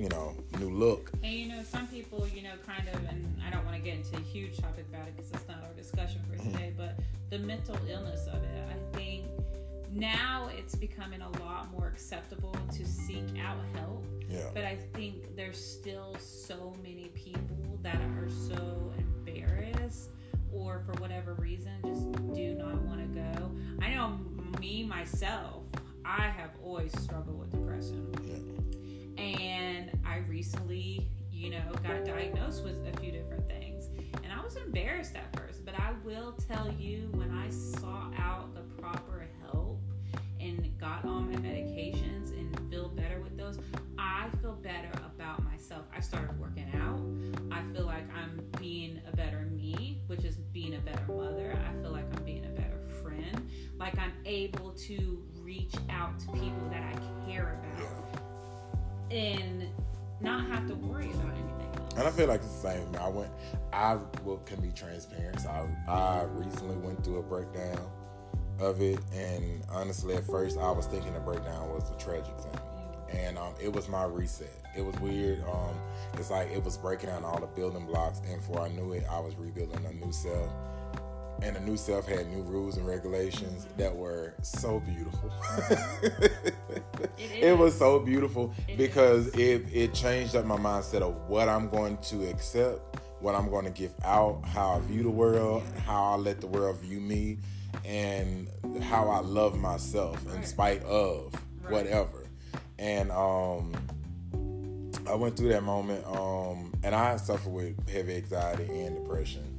you 0.00 0.08
know, 0.08 0.34
new 0.58 0.70
look. 0.70 1.10
And 1.22 1.32
you 1.32 1.48
know, 1.48 1.62
some 1.62 1.86
people, 1.86 2.26
you 2.34 2.42
know, 2.42 2.54
kind 2.66 2.88
of, 2.88 3.04
and 3.10 3.38
I 3.46 3.50
don't 3.50 3.66
want 3.66 3.76
to 3.76 3.82
get 3.82 3.96
into 3.96 4.16
a 4.16 4.20
huge 4.20 4.56
topic 4.56 4.86
about 4.88 5.06
it 5.06 5.14
because 5.14 5.30
it's 5.30 5.46
not 5.46 5.58
our 5.62 5.74
discussion 5.76 6.22
for 6.26 6.38
mm-hmm. 6.38 6.52
today, 6.52 6.72
but 6.74 6.98
the 7.28 7.38
mental 7.38 7.76
illness 7.86 8.26
of 8.26 8.42
it, 8.42 8.64
I 8.70 8.96
think 8.96 9.26
now 9.92 10.48
it's 10.56 10.74
becoming 10.74 11.20
a 11.20 11.28
lot 11.42 11.70
more 11.70 11.86
acceptable 11.86 12.56
to 12.72 12.86
seek 12.86 13.26
out 13.44 13.58
help. 13.74 14.02
Yeah. 14.30 14.48
But 14.54 14.64
I 14.64 14.78
think 14.94 15.36
there's 15.36 15.62
still 15.62 16.16
so 16.18 16.74
many 16.82 17.10
people 17.14 17.78
that 17.82 17.96
are 17.96 18.28
so 18.48 18.90
embarrassed 18.96 20.12
or 20.50 20.82
for 20.86 20.98
whatever 20.98 21.34
reason 21.34 21.72
just 21.84 22.34
do 22.34 22.54
not 22.54 22.80
want 22.82 23.00
to 23.00 23.20
go. 23.20 23.50
I 23.82 23.90
know 23.90 24.18
me 24.58 24.82
myself, 24.82 25.64
I 26.06 26.28
have 26.28 26.52
always 26.64 26.98
struggled 27.02 27.38
with 27.38 27.50
depression. 27.50 28.14
Yeah. 28.24 28.69
And 29.20 29.90
I 30.06 30.18
recently, 30.28 31.10
you 31.30 31.50
know, 31.50 31.62
got 31.82 32.04
diagnosed 32.06 32.64
with 32.64 32.76
a 32.86 32.98
few 33.00 33.12
different 33.12 33.46
things. 33.48 33.88
And 34.24 34.32
I 34.32 34.42
was 34.42 34.56
embarrassed 34.56 35.14
at 35.14 35.36
first, 35.36 35.64
but 35.64 35.74
I 35.78 35.92
will 36.04 36.32
tell 36.32 36.72
you 36.72 37.08
when 37.12 37.30
I 37.30 37.50
sought 37.50 38.14
out 38.18 38.54
the 38.54 38.62
proper 38.80 39.26
help 39.42 39.82
and 40.40 40.66
got 40.78 41.04
on 41.04 41.30
my 41.30 41.36
medications 41.36 42.32
and 42.32 42.58
feel 42.70 42.88
better 42.88 43.20
with 43.20 43.36
those, 43.36 43.58
I 43.98 44.28
feel 44.40 44.54
better 44.54 44.90
about 45.14 45.44
myself. 45.44 45.84
I 45.94 46.00
started 46.00 46.40
working 46.40 46.70
out. 46.74 47.00
I 47.52 47.62
feel 47.74 47.84
like 47.84 48.08
I'm 48.14 48.42
being 48.58 49.02
a 49.06 49.14
better 49.14 49.40
me, 49.52 50.00
which 50.06 50.24
is 50.24 50.36
being 50.36 50.76
a 50.76 50.78
better 50.78 51.12
mother. 51.12 51.58
I 51.68 51.82
feel 51.82 51.92
like 51.92 52.06
I'm 52.16 52.24
being 52.24 52.46
a 52.46 52.48
better 52.48 52.80
friend. 53.02 53.50
Like 53.76 53.98
I'm 53.98 54.12
able 54.24 54.70
to 54.72 55.22
reach 55.42 55.74
out 55.90 56.18
to 56.20 56.26
people 56.32 56.68
that 56.70 56.82
I 56.82 57.30
care 57.30 57.60
about 57.60 58.09
and 59.10 59.66
not 60.20 60.46
have 60.46 60.66
to 60.68 60.74
worry 60.74 61.10
about 61.10 61.32
anything 61.32 61.70
else. 61.76 61.94
And 61.96 62.06
I 62.06 62.10
feel 62.10 62.28
like 62.28 62.40
it's 62.40 62.54
the 62.60 62.70
same. 62.70 62.96
I 63.00 63.08
went, 63.08 63.30
I 63.72 63.98
will, 64.24 64.38
can 64.38 64.60
be 64.60 64.70
transparent. 64.70 65.40
So 65.40 65.48
I, 65.48 65.92
I 65.92 66.22
recently 66.24 66.76
went 66.76 67.02
through 67.04 67.18
a 67.18 67.22
breakdown 67.22 67.80
of 68.60 68.80
it, 68.82 68.98
and 69.14 69.62
honestly, 69.70 70.14
at 70.14 70.24
first, 70.24 70.58
I 70.58 70.70
was 70.70 70.86
thinking 70.86 71.14
the 71.14 71.20
breakdown 71.20 71.68
was 71.70 71.90
a 71.90 71.98
tragic 71.98 72.38
thing, 72.38 72.60
and 73.20 73.38
um, 73.38 73.54
it 73.62 73.72
was 73.72 73.88
my 73.88 74.04
reset. 74.04 74.52
It 74.76 74.82
was 74.82 74.94
weird. 75.00 75.42
Um, 75.44 75.74
it's 76.14 76.30
like 76.30 76.50
it 76.50 76.62
was 76.62 76.76
breaking 76.76 77.08
down 77.08 77.24
all 77.24 77.40
the 77.40 77.46
building 77.46 77.86
blocks, 77.86 78.20
and 78.28 78.36
before 78.36 78.60
I 78.60 78.68
knew 78.68 78.92
it, 78.92 79.04
I 79.10 79.18
was 79.18 79.34
rebuilding 79.36 79.84
a 79.86 79.92
new 79.94 80.12
self 80.12 80.50
and 81.42 81.56
the 81.56 81.60
new 81.60 81.76
self 81.76 82.06
had 82.06 82.28
new 82.28 82.42
rules 82.42 82.76
and 82.76 82.86
regulations 82.86 83.66
that 83.76 83.94
were 83.94 84.34
so 84.42 84.80
beautiful. 84.80 85.32
it, 85.70 86.52
it, 87.18 87.58
was 87.58 87.76
so 87.76 87.98
beautiful 87.98 88.54
it 88.68 88.76
because 88.76 89.28
it, 89.28 89.64
it 89.72 89.94
changed 89.94 90.36
up 90.36 90.44
my 90.44 90.56
mindset 90.56 91.02
of 91.02 91.14
what 91.28 91.48
I'm 91.48 91.68
going 91.68 91.96
to 91.98 92.28
accept, 92.28 93.00
what 93.20 93.34
I'm 93.34 93.48
going 93.50 93.64
to 93.64 93.70
give 93.70 93.94
out, 94.04 94.44
how 94.44 94.72
I 94.72 94.80
view 94.80 95.02
the 95.02 95.10
world, 95.10 95.62
how 95.86 96.12
I 96.12 96.16
let 96.16 96.40
the 96.40 96.46
world 96.46 96.76
view 96.78 97.00
me, 97.00 97.38
and 97.84 98.48
how 98.82 99.08
I 99.08 99.20
love 99.20 99.58
myself 99.58 100.22
in 100.34 100.42
spite 100.44 100.82
of 100.84 101.32
right. 101.62 101.72
whatever. 101.72 102.26
And 102.78 103.10
um, 103.10 103.72
I 105.08 105.14
went 105.14 105.36
through 105.36 105.50
that 105.50 105.62
moment, 105.62 106.04
um, 106.06 106.72
and 106.82 106.94
I 106.94 107.16
suffer 107.16 107.48
with 107.48 107.88
heavy 107.88 108.16
anxiety 108.16 108.64
and 108.64 108.96
depression 108.96 109.49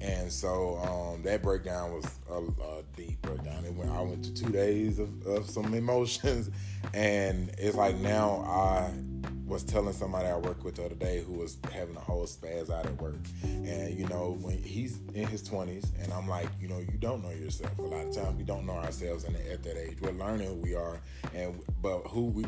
and 0.00 0.32
so 0.32 0.78
um, 0.78 1.22
that 1.22 1.42
breakdown 1.42 1.92
was 1.92 2.06
a, 2.30 2.38
a, 2.38 2.82
deep 2.96 3.20
breakdown. 3.22 3.64
It 3.64 3.74
went, 3.74 3.90
I 3.90 4.00
went 4.00 4.24
to 4.24 4.34
two 4.34 4.50
days 4.50 4.98
of, 4.98 5.26
of 5.26 5.48
some 5.48 5.74
emotions, 5.74 6.50
and 6.94 7.50
it's 7.58 7.76
like 7.76 7.96
now 7.96 8.42
I 8.46 8.92
was 9.46 9.62
telling 9.64 9.92
somebody 9.92 10.28
I 10.28 10.36
worked 10.36 10.64
with 10.64 10.76
the 10.76 10.86
other 10.86 10.94
day 10.94 11.22
who 11.22 11.34
was 11.34 11.58
having 11.72 11.96
a 11.96 12.00
whole 12.00 12.24
spaz 12.24 12.70
out 12.70 12.86
at 12.86 13.00
work. 13.02 13.18
And 13.42 13.98
you 13.98 14.06
know, 14.06 14.38
when 14.40 14.62
he's 14.62 14.98
in 15.14 15.26
his 15.26 15.42
20s, 15.42 15.88
and 16.02 16.12
I'm 16.12 16.28
like, 16.28 16.48
you 16.60 16.68
know, 16.68 16.78
you 16.78 16.98
don't 16.98 17.22
know 17.22 17.30
yourself. 17.30 17.76
A 17.78 17.82
lot 17.82 18.06
of 18.06 18.14
times 18.14 18.36
we 18.36 18.44
don't 18.44 18.64
know 18.64 18.74
ourselves 18.74 19.24
the, 19.24 19.52
at 19.52 19.62
that 19.64 19.76
age. 19.76 19.98
We're 20.00 20.12
learning 20.12 20.48
who 20.48 20.54
we 20.54 20.74
are, 20.74 21.00
and 21.34 21.60
but 21.82 22.06
who 22.06 22.26
we 22.26 22.44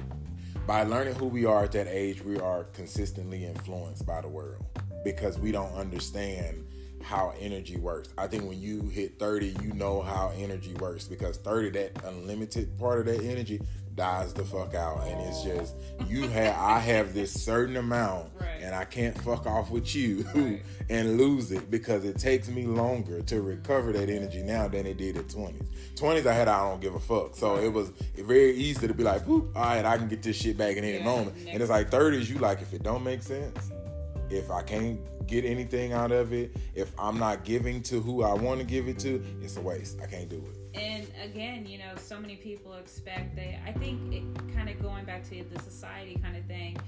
by 0.66 0.85
learning 0.85 1.14
who 1.14 1.26
we 1.26 1.44
are 1.44 1.64
at 1.64 1.73
that 1.73 1.88
age, 1.88 2.23
we 2.23 2.38
are 2.38 2.64
consistently 2.64 3.44
influenced 3.44 4.06
by 4.06 4.21
the 4.21 4.28
world 4.28 4.64
because 5.04 5.38
we 5.38 5.50
don't 5.50 5.75
understand 5.75 6.64
how 7.02 7.35
energy 7.38 7.76
works. 7.76 8.11
I 8.16 8.26
think 8.26 8.44
when 8.44 8.61
you 8.61 8.88
hit 8.88 9.18
30, 9.18 9.56
you 9.62 9.73
know 9.75 10.02
how 10.02 10.32
energy 10.37 10.75
works 10.75 11.04
because 11.04 11.37
30, 11.38 11.71
that 11.71 12.04
unlimited 12.04 12.78
part 12.78 13.00
of 13.00 13.06
that 13.06 13.23
energy 13.23 13.61
dies 13.94 14.32
the 14.32 14.44
fuck 14.44 14.75
out. 14.75 15.06
And 15.06 15.21
it's 15.23 15.42
just, 15.42 15.75
you 16.06 16.28
have, 16.28 16.56
I 16.56 16.78
have 16.78 17.14
this 17.14 17.32
certain 17.32 17.76
amount 17.76 18.30
right. 18.40 18.61
and 18.61 18.75
I 18.75 18.85
can't 18.85 19.16
fuck 19.23 19.47
off 19.47 19.71
with 19.71 19.94
you 19.94 20.25
right. 20.35 20.62
and 20.90 21.18
lose 21.18 21.52
it 21.52 21.71
because 21.71 22.04
it 22.04 22.18
takes 22.18 22.49
me 22.49 22.66
longer 22.66 23.23
to 23.23 23.42
recover 23.42 23.92
that 23.92 24.09
energy 24.09 24.42
now 24.42 24.68
than 24.68 24.87
it 24.87 24.97
did 24.97 25.16
at 25.16 25.28
20s. 25.28 25.66
20s, 25.97 26.26
I 26.26 26.32
had, 26.32 26.49
I 26.49 26.68
don't 26.68 26.80
give 26.80 26.94
a 26.94 27.00
fuck. 27.00 27.37
So 27.37 27.56
it 27.56 27.73
was 27.73 27.90
very 28.16 28.54
easy 28.54 28.87
to 28.88 28.94
be 28.94 29.04
like, 29.04 29.28
all 29.28 29.50
right, 29.54 29.85
I 29.85 29.99
can 29.99 30.09
get 30.09 30.23
this 30.23 30.37
shit 30.37 30.56
back 30.56 30.76
in 30.76 30.85
any 30.85 30.99
yeah, 30.99 31.04
moment. 31.04 31.37
And 31.49 31.61
it's 31.61 31.71
like 31.71 31.90
30s, 31.90 32.28
you 32.28 32.38
like, 32.38 32.62
if 32.62 32.73
it 32.73 32.82
don't 32.82 33.04
make 33.04 33.23
sense, 33.23 33.71
if 34.33 34.51
I 34.51 34.62
can't 34.62 34.99
get 35.27 35.45
anything 35.45 35.93
out 35.93 36.11
of 36.11 36.33
it, 36.33 36.57
if 36.75 36.93
I'm 36.99 37.19
not 37.19 37.45
giving 37.45 37.83
to 37.85 38.01
who 38.01 38.23
I 38.23 38.33
want 38.33 38.61
to 38.61 38.67
give 38.67 38.89
it 38.89 38.99
to, 39.01 39.23
it's 39.41 39.57
a 39.57 39.61
waste. 39.61 40.01
I 40.03 40.07
can't 40.07 40.29
do 40.29 40.37
it. 40.37 40.79
And 40.79 41.07
again, 41.23 41.67
you 41.67 41.79
know, 41.79 41.93
so 41.97 42.19
many 42.19 42.37
people 42.37 42.75
expect 42.75 43.37
that. 43.37 43.61
I 43.67 43.73
think 43.73 44.12
it 44.12 44.55
kind 44.55 44.69
of 44.69 44.81
going 44.81 45.05
back 45.05 45.29
to 45.29 45.45
the 45.45 45.59
society 45.61 46.19
kind 46.23 46.37
of 46.37 46.45
thing. 46.47 46.79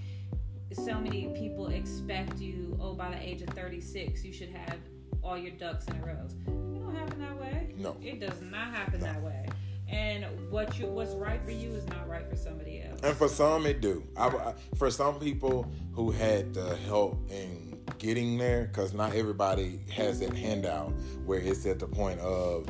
So 0.72 0.94
many 0.98 1.28
people 1.36 1.68
expect 1.68 2.38
you, 2.38 2.76
oh, 2.80 2.94
by 2.94 3.10
the 3.10 3.22
age 3.22 3.42
of 3.42 3.50
36, 3.50 4.24
you 4.24 4.32
should 4.32 4.48
have 4.48 4.78
all 5.22 5.36
your 5.36 5.52
ducks 5.52 5.86
in 5.86 5.96
a 5.96 6.06
row. 6.06 6.26
It 6.46 6.80
don't 6.80 6.94
happen 6.96 7.20
that 7.20 7.40
way. 7.40 7.74
No, 7.76 7.96
it 8.02 8.20
does 8.20 8.40
not 8.40 8.74
happen 8.74 9.00
no. 9.00 9.06
that 9.06 9.22
way 9.22 9.46
and 9.94 10.26
what 10.50 10.78
you 10.78 10.86
what's 10.86 11.14
right 11.14 11.42
for 11.44 11.52
you 11.52 11.70
is 11.70 11.86
not 11.86 12.08
right 12.08 12.28
for 12.28 12.36
somebody 12.36 12.82
else. 12.82 13.00
And 13.02 13.16
for 13.16 13.28
some, 13.28 13.64
it 13.64 13.80
do. 13.80 14.02
I, 14.16 14.26
I, 14.26 14.54
for 14.76 14.90
some 14.90 15.20
people 15.20 15.70
who 15.92 16.10
had 16.10 16.52
the 16.54 16.76
help 16.88 17.30
in 17.30 17.78
getting 17.98 18.36
there, 18.36 18.64
because 18.66 18.92
not 18.92 19.14
everybody 19.14 19.80
has 19.92 20.20
that 20.20 20.34
handout 20.34 20.90
where 21.24 21.38
it's 21.38 21.64
at 21.66 21.78
the 21.78 21.86
point 21.86 22.20
of. 22.20 22.66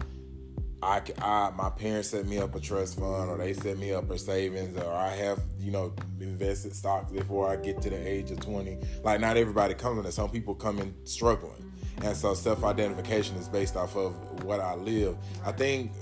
I, 0.82 1.00
I, 1.22 1.50
my 1.56 1.70
parents 1.70 2.10
set 2.10 2.26
me 2.26 2.36
up 2.36 2.54
a 2.54 2.60
trust 2.60 2.98
fund 2.98 3.30
or 3.30 3.38
they 3.38 3.54
set 3.54 3.78
me 3.78 3.94
up 3.94 4.10
a 4.10 4.18
savings 4.18 4.76
or 4.76 4.92
I 4.92 5.16
have, 5.16 5.40
you 5.58 5.70
know, 5.70 5.94
invested 6.20 6.76
stocks 6.76 7.10
before 7.10 7.48
I 7.48 7.56
get 7.56 7.80
to 7.80 7.88
the 7.88 7.96
age 7.96 8.30
of 8.30 8.40
20. 8.40 8.80
Like 9.02 9.18
not 9.18 9.38
everybody 9.38 9.72
comes 9.72 10.04
in. 10.04 10.12
Some 10.12 10.28
people 10.28 10.54
come 10.54 10.80
in 10.80 10.94
struggling. 11.04 11.72
And 12.02 12.14
so 12.14 12.34
self-identification 12.34 13.36
is 13.36 13.48
based 13.48 13.76
off 13.76 13.96
of 13.96 14.44
what 14.44 14.60
I 14.60 14.74
live. 14.74 15.16
I 15.42 15.52
think 15.52 15.92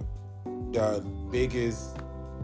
the 0.73 1.05
biggest 1.31 1.97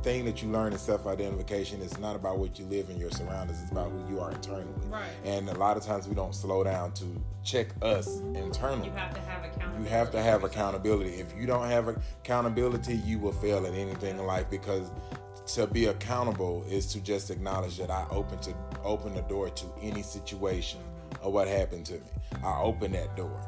thing 0.03 0.25
that 0.25 0.43
you 0.43 0.49
learn 0.49 0.73
in 0.73 0.79
self-identification 0.79 1.81
is 1.81 1.99
not 1.99 2.15
about 2.15 2.39
what 2.39 2.59
you 2.59 2.65
live 2.67 2.89
in 2.89 2.99
your 2.99 3.11
surroundings 3.11 3.61
it's 3.61 3.73
about 3.73 3.91
who 3.91 4.15
you 4.15 4.21
are 4.21 4.31
internally. 4.31 4.73
Right. 4.89 5.11
And 5.25 5.49
a 5.49 5.55
lot 5.55 5.77
of 5.77 5.83
times 5.83 6.07
we 6.07 6.15
don't 6.15 6.35
slow 6.35 6.63
down 6.63 6.93
to 6.93 7.05
check 7.43 7.69
us 7.83 8.21
internally. 8.35 8.87
You 8.87 8.95
have 8.95 9.15
to 9.15 9.21
have 9.21 9.45
accountability. 9.45 9.83
You 9.83 9.91
have 9.91 10.11
to 10.13 10.23
have 10.23 10.45
accountability. 10.45 11.11
If 11.15 11.35
you 11.37 11.47
don't 11.47 11.67
have 11.69 11.89
accountability 11.89 12.97
you 12.97 13.19
will 13.19 13.33
fail 13.33 13.67
at 13.67 13.75
anything 13.75 14.19
in 14.19 14.25
life 14.25 14.49
because 14.51 14.91
to 15.47 15.67
be 15.67 15.87
accountable 15.87 16.65
is 16.69 16.87
to 16.87 17.01
just 17.01 17.31
acknowledge 17.31 17.79
that 17.79 17.91
i 17.91 18.07
open 18.11 18.39
to 18.39 18.55
open 18.85 19.15
the 19.15 19.23
door 19.23 19.49
to 19.49 19.65
any 19.81 20.03
situation 20.03 20.79
of 21.23 21.33
what 21.33 21.49
happened 21.49 21.87
to 21.87 21.95
me. 21.95 22.01
I 22.45 22.61
open 22.61 22.93
that 22.93 23.17
door 23.17 23.41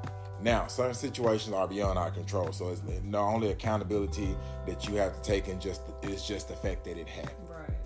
now, 0.43 0.67
certain 0.69 0.95
situations 0.95 1.55
are 1.55 1.69
beyond 1.69 1.99
our 1.99 2.11
control, 2.11 2.53
so 2.53 2.71
it's 2.71 2.83
not 3.05 3.33
only 3.35 3.51
accountability 3.51 4.35
that 4.67 4.89
you 4.89 4.95
have 4.97 5.15
to 5.15 5.23
take, 5.23 5.49
and 5.49 5.61
just 5.61 5.83
it's 6.03 6.27
just 6.27 6.49
the 6.49 6.57
fact 6.57 6.85
that 6.85 6.97
it 6.97 7.09
happened, 7.09 7.49
right? 7.51 7.77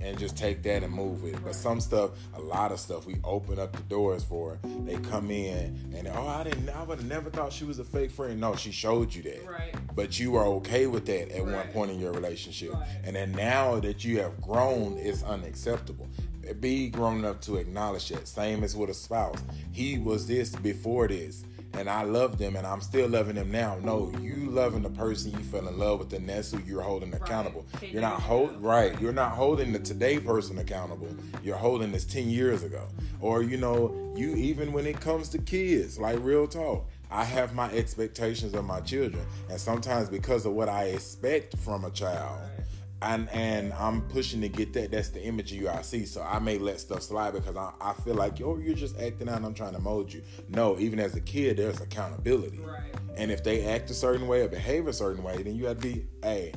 And 0.00 0.18
just 0.18 0.36
take 0.36 0.62
that 0.62 0.82
and 0.82 0.92
move 0.92 1.22
with 1.22 1.34
it. 1.34 1.36
Right. 1.36 1.46
But 1.46 1.54
some 1.54 1.78
stuff, 1.78 2.12
a 2.34 2.40
lot 2.40 2.72
of 2.72 2.80
stuff, 2.80 3.06
we 3.06 3.16
open 3.22 3.58
up 3.58 3.72
the 3.76 3.82
doors 3.82 4.24
for. 4.24 4.58
They 4.84 4.96
come 4.96 5.30
in 5.30 5.92
and 5.94 6.08
oh, 6.08 6.26
I 6.26 6.42
didn't, 6.42 6.70
I 6.70 6.82
would 6.84 6.98
have 6.98 7.06
never 7.06 7.28
thought 7.28 7.52
she 7.52 7.64
was 7.64 7.78
a 7.78 7.84
fake 7.84 8.10
friend. 8.10 8.40
No, 8.40 8.56
she 8.56 8.72
showed 8.72 9.14
you 9.14 9.22
that, 9.24 9.46
right? 9.46 9.74
But 9.94 10.18
you 10.18 10.32
were 10.32 10.44
okay 10.44 10.86
with 10.86 11.06
that 11.06 11.30
at 11.30 11.44
right. 11.44 11.54
one 11.54 11.68
point 11.68 11.90
in 11.90 12.00
your 12.00 12.12
relationship, 12.12 12.72
right. 12.72 12.88
and 13.04 13.14
then 13.14 13.32
now 13.32 13.78
that 13.80 14.02
you 14.02 14.20
have 14.20 14.40
grown, 14.40 14.96
it's 14.98 15.22
unacceptable 15.22 16.08
be 16.54 16.88
grown 16.88 17.18
enough 17.18 17.40
to 17.40 17.56
acknowledge 17.56 18.08
that. 18.08 18.26
Same 18.26 18.64
as 18.64 18.76
with 18.76 18.90
a 18.90 18.94
spouse. 18.94 19.42
He 19.72 19.98
was 19.98 20.26
this 20.26 20.54
before 20.56 21.08
this 21.08 21.44
and 21.74 21.88
I 21.88 22.02
love 22.02 22.38
them 22.38 22.56
and 22.56 22.66
I'm 22.66 22.80
still 22.80 23.08
loving 23.08 23.36
them 23.36 23.50
now. 23.50 23.78
No, 23.82 24.12
you 24.20 24.50
loving 24.50 24.82
the 24.82 24.90
person 24.90 25.32
you 25.32 25.38
fell 25.38 25.66
in 25.68 25.78
love 25.78 26.00
with 26.00 26.12
and 26.12 26.28
that's 26.28 26.52
who 26.52 26.60
you're 26.66 26.82
holding 26.82 27.14
accountable. 27.14 27.64
Right. 27.74 27.92
You're 27.92 28.02
not 28.02 28.20
hold 28.20 28.60
right. 28.60 29.00
You're 29.00 29.12
not 29.12 29.32
holding 29.32 29.72
the 29.72 29.78
today 29.78 30.18
person 30.18 30.58
accountable. 30.58 31.14
You're 31.42 31.56
holding 31.56 31.92
this 31.92 32.04
10 32.04 32.28
years 32.28 32.62
ago. 32.62 32.86
Or 33.20 33.42
you 33.42 33.56
know, 33.56 34.12
you 34.16 34.34
even 34.34 34.72
when 34.72 34.86
it 34.86 35.00
comes 35.00 35.28
to 35.30 35.38
kids, 35.38 35.98
like 35.98 36.18
real 36.20 36.46
talk. 36.46 36.88
I 37.12 37.24
have 37.24 37.54
my 37.54 37.68
expectations 37.72 38.54
of 38.54 38.64
my 38.64 38.80
children. 38.80 39.26
And 39.48 39.60
sometimes 39.60 40.08
because 40.08 40.46
of 40.46 40.52
what 40.52 40.68
I 40.68 40.84
expect 40.84 41.56
from 41.58 41.84
a 41.84 41.90
child, 41.90 42.38
and 43.02 43.28
and 43.30 43.72
I'm 43.72 44.02
pushing 44.02 44.40
to 44.42 44.48
get 44.48 44.72
that. 44.74 44.90
That's 44.90 45.10
the 45.10 45.22
image 45.22 45.52
of 45.52 45.58
you 45.58 45.68
I 45.68 45.82
see. 45.82 46.04
So 46.06 46.22
I 46.22 46.38
may 46.38 46.58
let 46.58 46.80
stuff 46.80 47.02
slide 47.02 47.32
because 47.32 47.56
I, 47.56 47.72
I 47.80 47.92
feel 47.94 48.14
like 48.14 48.38
yo, 48.38 48.58
you're 48.58 48.74
just 48.74 48.98
acting 49.00 49.28
out. 49.28 49.36
and 49.36 49.46
I'm 49.46 49.54
trying 49.54 49.74
to 49.74 49.80
mold 49.80 50.12
you. 50.12 50.22
No, 50.48 50.78
even 50.78 50.98
as 51.00 51.14
a 51.14 51.20
kid, 51.20 51.56
there's 51.56 51.80
accountability. 51.80 52.58
Right. 52.58 52.82
And 53.16 53.30
if 53.30 53.42
they 53.42 53.64
act 53.64 53.90
a 53.90 53.94
certain 53.94 54.28
way 54.28 54.42
or 54.42 54.48
behave 54.48 54.86
a 54.86 54.92
certain 54.92 55.22
way, 55.22 55.42
then 55.42 55.56
you 55.56 55.66
have 55.66 55.80
to 55.80 55.88
be, 55.88 56.06
hey, 56.22 56.52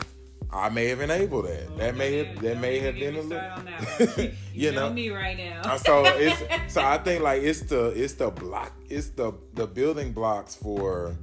I 0.53 0.69
may 0.69 0.87
have 0.87 1.01
enabled 1.01 1.45
that. 1.45 1.77
That 1.77 1.97
may 1.97 2.17
have 2.17 2.41
that 2.41 2.59
may 2.59 2.79
have 2.79 2.95
been 2.95 3.15
a 3.15 3.21
little. 3.21 4.33
you, 4.53 4.71
know, 4.73 4.91
me 4.91 5.09
right 5.09 5.37
now. 5.37 5.61
Uh, 5.63 5.77
so 5.77 6.03
it's 6.05 6.73
so 6.73 6.81
I 6.81 6.97
think 7.03 7.23
like 7.23 7.41
it's 7.41 7.61
the 7.61 7.87
it's 7.87 8.13
the 8.13 8.29
block 8.29 8.71
it's 8.89 9.09
the 9.09 9.33
the 9.53 9.65
building 9.65 10.13
blocks 10.13 10.55
for 10.55 11.15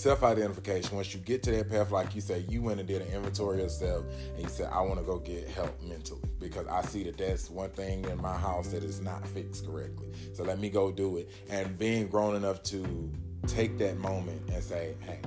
self 0.00 0.22
identification. 0.22 0.96
Once 0.96 1.12
you 1.12 1.20
get 1.20 1.42
to 1.42 1.50
that 1.52 1.68
path, 1.68 1.90
like 1.90 2.14
you 2.14 2.20
say, 2.22 2.44
you 2.48 2.62
went 2.62 2.80
and 2.80 2.88
did 2.88 3.02
an 3.02 3.08
inventory 3.12 3.60
yourself, 3.60 4.04
and 4.34 4.42
you 4.42 4.48
said, 4.48 4.70
"I 4.72 4.80
want 4.80 4.98
to 4.98 5.04
go 5.04 5.18
get 5.18 5.46
help 5.48 5.80
mentally 5.82 6.22
because 6.38 6.66
I 6.66 6.82
see 6.82 7.04
that 7.04 7.18
that's 7.18 7.50
one 7.50 7.70
thing 7.70 8.04
in 8.04 8.20
my 8.20 8.36
house 8.36 8.68
that 8.68 8.82
is 8.82 9.00
not 9.00 9.26
fixed 9.28 9.66
correctly. 9.66 10.08
So 10.32 10.42
let 10.42 10.58
me 10.58 10.70
go 10.70 10.90
do 10.90 11.18
it." 11.18 11.28
And 11.50 11.78
being 11.78 12.08
grown 12.08 12.34
enough 12.34 12.62
to 12.64 13.10
take 13.46 13.76
that 13.78 13.98
moment 13.98 14.48
and 14.50 14.64
say, 14.64 14.94
"Hey, 15.00 15.20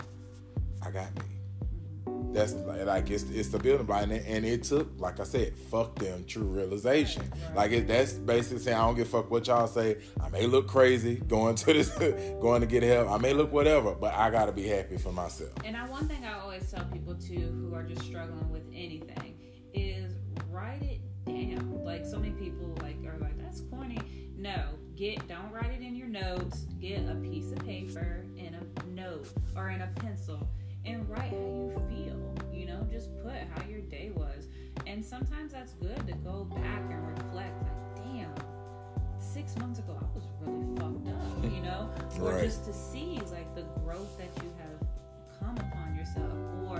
I 0.81 0.89
got 0.89 1.13
me." 1.15 1.32
That's 2.33 2.53
like 2.53 3.09
it's 3.11 3.23
it's 3.29 3.49
the 3.49 3.59
building 3.59 3.85
block, 3.85 4.03
and 4.03 4.13
it, 4.13 4.25
and 4.27 4.45
it 4.45 4.63
took, 4.63 4.89
like 4.97 5.19
I 5.19 5.23
said, 5.23 5.55
fuck 5.55 5.95
them 5.99 6.25
true 6.25 6.43
realization. 6.43 7.23
Right. 7.47 7.55
Like 7.55 7.71
it, 7.71 7.87
that's 7.87 8.13
basically 8.13 8.59
saying 8.59 8.77
I 8.77 8.81
don't 8.81 8.95
give 8.95 9.07
a 9.07 9.09
fuck 9.09 9.29
what 9.29 9.45
y'all 9.47 9.67
say. 9.67 9.97
I 10.19 10.29
may 10.29 10.47
look 10.47 10.67
crazy 10.67 11.15
going 11.15 11.55
to 11.63 11.73
this, 11.73 11.89
going 12.41 12.61
to 12.61 12.67
get 12.67 12.83
help. 12.83 13.09
I 13.09 13.17
may 13.17 13.33
look 13.33 13.51
whatever, 13.51 13.93
but 13.93 14.13
I 14.13 14.31
gotta 14.31 14.51
be 14.51 14.67
happy 14.67 14.97
for 14.97 15.11
myself. 15.11 15.51
And 15.63 15.77
I, 15.77 15.87
one 15.87 16.07
thing 16.07 16.25
I 16.25 16.39
always 16.39 16.69
tell 16.71 16.85
people 16.85 17.15
too, 17.15 17.69
who 17.69 17.75
are 17.75 17.83
just 17.83 18.01
struggling 18.01 18.51
with 18.51 18.65
anything, 18.73 19.35
is 19.73 20.15
write 20.49 20.81
it 20.81 21.01
down. 21.25 21.83
Like 21.83 22.05
so 22.05 22.17
many 22.17 22.31
people 22.31 22.75
like 22.81 22.97
are 23.05 23.17
like 23.19 23.37
that's 23.39 23.61
corny. 23.61 23.99
No, 24.35 24.69
get 24.95 25.27
don't 25.27 25.51
write 25.51 25.71
it 25.71 25.81
in 25.81 25.95
your 25.95 26.07
notes. 26.07 26.65
Get 26.79 27.07
a 27.07 27.15
piece 27.15 27.51
of 27.51 27.59
paper 27.59 28.25
and 28.37 28.55
a 28.55 28.89
note 28.89 29.27
or 29.55 29.69
in 29.69 29.81
a 29.81 29.87
pencil 29.95 30.47
and 30.85 31.07
write 31.09 31.31
how 31.31 31.37
you 31.37 31.71
feel. 31.89 32.19
You 32.53 32.65
know, 32.67 32.87
just 32.91 33.09
put 33.21 33.33
how 33.55 33.63
your 33.69 33.81
day 33.81 34.11
was. 34.15 34.47
And 34.87 35.03
sometimes 35.03 35.51
that's 35.53 35.73
good 35.73 36.05
to 36.07 36.13
go 36.15 36.43
back 36.45 36.81
and 36.89 37.07
reflect. 37.07 37.53
Like, 37.63 37.95
damn, 38.05 38.33
six 39.19 39.55
months 39.57 39.79
ago 39.79 39.97
I 39.99 40.05
was 40.15 40.25
really 40.41 40.75
fucked 40.77 41.07
up. 41.07 41.43
You 41.53 41.61
know, 41.61 41.89
or 42.21 42.39
just 42.41 42.65
to 42.65 42.73
see 42.73 43.19
like 43.31 43.53
the 43.55 43.63
growth 43.83 44.17
that 44.17 44.29
you 44.43 44.49
have 44.59 44.87
come 45.39 45.57
upon 45.57 45.95
yourself, 45.95 46.31
or 46.67 46.79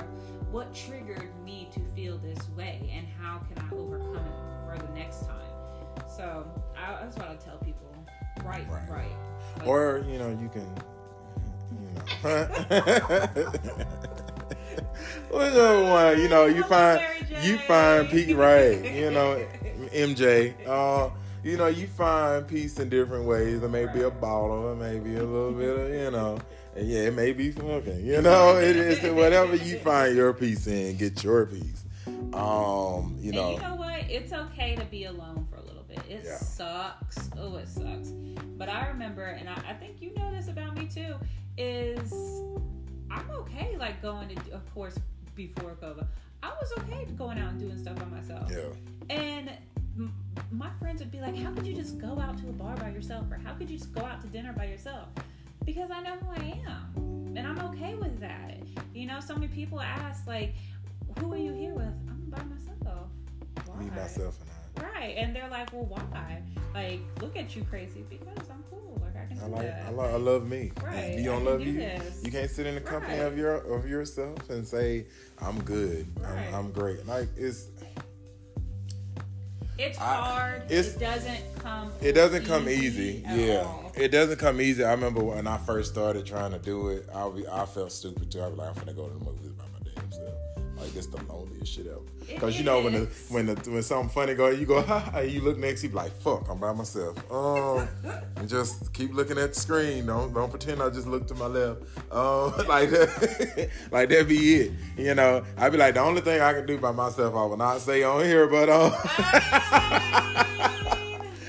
what 0.51 0.74
triggered 0.74 1.29
me 1.43 1.67
to 1.74 1.79
feel 1.95 2.17
this 2.17 2.50
way, 2.55 2.89
and 2.93 3.05
how 3.22 3.39
can 3.39 3.63
I 3.65 3.75
overcome 3.75 4.17
it 4.25 4.79
for 4.79 4.86
the 4.86 4.93
next 4.93 5.25
time. 5.25 6.07
So 6.07 6.45
I, 6.77 7.01
that's 7.03 7.17
what 7.17 7.27
I 7.29 7.36
tell 7.36 7.57
people. 7.57 7.93
Right, 8.43 8.67
Right. 8.69 8.89
right. 8.89 9.12
Like, 9.60 9.67
Or 9.67 10.05
you 10.10 10.17
know, 10.17 10.29
you 10.29 10.50
can, 10.50 10.67
know, 12.23 12.47
whichever 15.29 15.83
one. 15.83 16.19
You 16.21 16.29
know, 16.29 16.45
you 16.45 16.63
find 16.63 17.01
you 17.41 17.57
find 17.59 18.09
Pete 18.09 18.35
right. 18.35 18.83
You 18.93 19.12
know, 19.12 19.45
MJ. 19.93 20.53
Uh, 20.67 21.09
you 21.43 21.57
know, 21.57 21.67
you 21.67 21.88
find 21.88 22.47
peace 22.47 22.79
in 22.79 22.88
different 22.89 23.25
ways. 23.25 23.62
It 23.63 23.69
may 23.69 23.85
be 23.88 24.01
a 24.01 24.09
bottle, 24.09 24.71
it 24.71 24.75
may 24.77 24.99
be 24.99 25.15
a 25.15 25.23
little 25.23 25.51
bit 25.51 25.77
of, 25.77 25.89
you 25.89 26.10
know, 26.10 26.39
and 26.73 26.88
yeah, 26.88 27.01
it 27.01 27.13
may 27.13 27.34
be 27.34 27.51
smoking. 27.51 28.06
You 28.06 28.21
know, 28.21 28.56
it 28.58 28.77
is 28.77 29.01
whatever 29.13 29.56
you 29.58 29.77
find 29.79 30.15
your 30.15 30.32
peace 30.34 30.67
in, 30.67 30.95
get 30.95 31.21
your 31.21 31.45
peace. 31.47 31.84
Um, 32.34 33.17
you 33.19 33.34
know, 33.34 33.49
And 33.49 33.56
you 33.56 33.62
know 33.62 33.75
what? 33.75 34.10
It's 34.10 34.32
okay 34.32 34.75
to 34.77 34.86
be 34.86 35.03
alone 35.03 35.45
for 35.49 35.58
a 35.58 35.62
little 35.63 35.84
bit. 35.84 35.99
It 36.10 36.21
Yeah. 36.23 36.38
sucks. 36.38 37.29
Oh, 37.38 37.58
it 37.58 37.67
sucks. 37.67 38.13
But 38.58 38.69
I 38.69 38.88
remember, 38.88 39.25
and 39.25 39.49
I, 39.49 39.56
I 39.67 39.73
think 39.73 40.01
you 40.01 40.13
know 40.15 40.32
this 40.34 40.47
about 40.47 40.77
me 40.77 40.88
too, 40.88 41.15
is 41.57 42.13
I'm 43.11 43.29
okay 43.31 43.75
like 43.79 44.01
going 44.01 44.29
to, 44.29 44.53
of 44.53 44.73
course, 44.73 44.97
before 45.35 45.75
COVID, 45.81 46.05
I 46.41 46.49
was 46.59 46.71
okay 46.79 47.05
going 47.17 47.39
out 47.39 47.51
and 47.51 47.59
doing 47.59 47.77
stuff 47.77 47.95
by 47.95 48.05
myself. 48.05 48.51
yeah, 48.51 49.15
And 49.15 49.51
my 50.51 50.69
friends 50.79 51.01
would 51.01 51.11
be 51.11 51.19
like, 51.19 51.35
How 51.37 51.51
could 51.51 51.65
you 51.65 51.73
just 51.75 51.99
go 51.99 52.19
out 52.19 52.37
to 52.39 52.49
a 52.49 52.53
bar 52.53 52.75
by 52.77 52.89
yourself? 52.89 53.31
Or 53.31 53.37
how 53.43 53.53
could 53.53 53.69
you 53.69 53.77
just 53.77 53.93
go 53.93 54.01
out 54.01 54.21
to 54.21 54.27
dinner 54.27 54.53
by 54.53 54.65
yourself? 54.65 55.07
Because 55.65 55.91
I 55.91 56.01
know 56.01 56.15
who 56.15 56.31
I 56.31 56.61
am. 56.67 57.33
And 57.35 57.47
I'm 57.47 57.59
okay 57.71 57.95
with 57.95 58.19
that. 58.19 58.57
You 58.93 59.07
know, 59.07 59.19
so 59.19 59.33
many 59.35 59.47
people 59.47 59.79
ask, 59.81 60.27
like, 60.27 60.53
Who 61.19 61.33
are 61.33 61.37
you 61.37 61.53
here 61.53 61.73
with? 61.73 61.85
I'm 61.85 62.25
by 62.29 62.43
myself. 62.43 63.09
Why? 63.65 63.79
me, 63.79 63.89
myself, 63.91 64.39
and 64.41 64.49
Right. 64.81 65.15
And 65.17 65.36
they're 65.36 65.49
like, 65.49 65.71
Well, 65.73 65.86
why? 65.86 66.41
Like, 66.73 66.99
look 67.21 67.36
at 67.38 67.55
you 67.55 67.63
crazy 67.69 68.03
because 68.09 68.27
I'm 68.49 68.63
cool. 68.71 68.99
Like, 69.01 69.15
I 69.15 69.27
can 69.27 69.39
I 69.39 69.45
do 69.45 69.51
like, 69.53 69.62
that. 69.67 69.86
I 69.86 69.89
love, 69.91 70.13
I 70.13 70.17
love 70.17 70.47
me. 70.47 70.71
Right, 70.83 70.95
If 70.95 71.19
you 71.19 71.25
don't 71.25 71.45
love 71.45 71.59
do 71.59 71.65
you, 71.65 71.73
this. 71.73 72.21
you 72.23 72.31
can't 72.31 72.49
sit 72.49 72.65
in 72.65 72.75
the 72.75 72.81
company 72.81 73.13
Right. 73.19 73.25
of 73.27 73.38
your 73.38 73.55
of 73.75 73.88
yourself 73.88 74.49
and 74.49 74.65
say, 74.67 75.05
"I'm 75.39 75.62
good, 75.63 76.07
Right. 76.19 76.47
I'm, 76.47 76.55
I'm 76.55 76.71
great." 76.71 77.05
Like 77.05 77.27
it's 77.38 77.67
It's 79.77 79.97
I- 79.99 80.01
hard. 80.15 80.63
it's- 80.71 80.95
it 80.95 80.99
doesn't 80.99 81.59
come 81.59 81.91
it 82.01 82.13
doesn't 82.13 82.45
come 82.45 82.69
easy. 82.69 83.23
Yeah, 83.27 83.62
all. 83.65 83.91
it 83.95 84.09
doesn't 84.09 84.38
come 84.38 84.62
easy. 84.62 84.83
I 84.83 84.91
remember 84.91 85.23
when 85.23 85.45
I 85.47 85.57
first 85.57 85.91
started 85.91 86.25
trying 86.25 86.51
to 86.51 86.59
do 86.59 86.89
it, 86.89 87.07
I 87.13 87.27
be 87.29 87.47
I 87.47 87.65
felt 87.65 87.91
stupid 87.91 88.31
too. 88.31 88.41
I 88.41 88.47
was 88.47 88.57
like, 88.57 88.69
I'm 88.69 88.75
gonna 88.75 88.93
go 88.93 89.07
to 89.07 89.13
the 89.17 89.23
movies 89.25 89.51
by 89.53 89.63
my 89.65 89.69
damn 89.69 89.71
self. 89.71 89.72
Like 90.84 90.93
this 90.96 91.06
the 91.06 91.24
loneliest 91.32 91.72
shit 91.72 91.88
ever. 91.88 92.02
Because 92.28 92.58
you 92.58 92.65
know 92.65 92.82
when 92.82 92.91
the 92.91 93.08
when 93.30 93.46
the 93.46 93.56
when 93.72 93.82
something 93.84 94.10
funny 94.10 94.34
go, 94.34 94.50
you 94.50 94.65
go 94.65 94.82
ha 94.86 95.00
ha. 95.00 95.19
You 95.19 95.39
look 95.39 95.58
next, 95.58 95.82
you 95.82 95.88
be 95.88 95.96
like, 95.96 96.12
fuck, 96.19 96.50
I'm 96.50 96.58
by 96.58 96.74
myself. 96.74 97.15
Um, 97.32 97.88
and 98.36 98.50
just 98.50 98.91
keep 98.91 99.13
looking 99.13 99.38
at 99.38 99.54
the 99.54 99.60
screen. 99.60 100.08
Don't 100.08 100.34
don't 100.34 100.50
pretend 100.50 100.82
I 100.82 100.89
just 100.89 101.08
looked 101.08 101.30
to 101.30 101.36
my 101.36 101.46
left. 101.46 101.84
Um, 102.12 102.52
like 102.67 102.89
that, 102.89 103.69
like 103.91 104.10
that 104.10 104.28
be 104.28 104.56
it. 104.56 104.72
You 104.98 105.15
know, 105.15 105.46
I 105.58 105.69
be 105.69 105.78
like 105.78 105.93
the 105.93 106.02
only 106.02 106.19
thing 106.19 106.41
I 106.41 106.52
can 106.52 106.65
do 106.65 106.78
by 106.78 106.91
myself, 106.91 107.34
I 107.34 107.46
will 107.46 107.56
not 107.56 107.80
say 107.80 108.04
on 108.04 108.26
here, 108.26 108.48
but 108.48 108.69
um. 108.69 108.91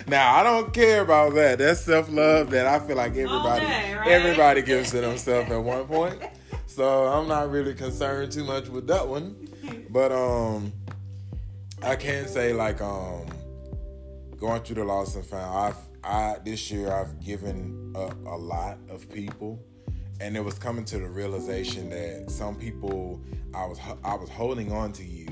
Now 0.07 0.37
I 0.37 0.42
don't 0.44 0.73
care 0.73 1.01
about 1.01 1.35
that. 1.35 1.59
That's 1.59 1.81
self 1.81 2.09
love 2.09 2.51
that 2.51 2.66
I 2.66 2.79
feel 2.87 2.97
like 2.97 3.16
everybody 3.16 3.64
right? 3.64 4.07
everybody 4.07 4.62
gives 4.62 4.90
to 4.92 5.01
themselves 5.01 5.51
at 5.51 5.61
one 5.61 5.87
point. 5.87 6.23
So 6.74 7.06
I'm 7.06 7.28
not 7.28 7.52
really 7.52 7.72
concerned 7.72 8.32
too 8.32 8.42
much 8.42 8.68
with 8.68 8.88
that 8.88 9.06
one. 9.06 9.48
But 9.90 10.10
um 10.10 10.72
I 11.80 11.94
can 11.94 12.26
say 12.26 12.52
like 12.52 12.80
um 12.80 13.26
going 14.38 14.60
through 14.62 14.74
the 14.76 14.84
lost 14.84 15.14
and 15.14 15.24
found, 15.24 15.56
I've 15.56 15.76
I 16.02 16.38
this 16.44 16.72
year 16.72 16.92
I've 16.92 17.20
given 17.20 17.92
up 17.94 18.16
a 18.26 18.37
lot 18.37 18.78
of 18.90 19.08
people. 19.08 19.64
And 20.20 20.37
it 20.37 20.44
was 20.44 20.58
coming 20.58 20.84
to 20.87 20.98
the 20.98 21.06
realization 21.08 21.90
that 21.90 22.28
some 22.28 22.56
people 22.56 23.20
I 23.54 23.66
was 23.66 23.78
I 24.02 24.16
was 24.16 24.28
holding 24.28 24.72
on 24.72 24.92
to 24.94 25.04
you 25.04 25.28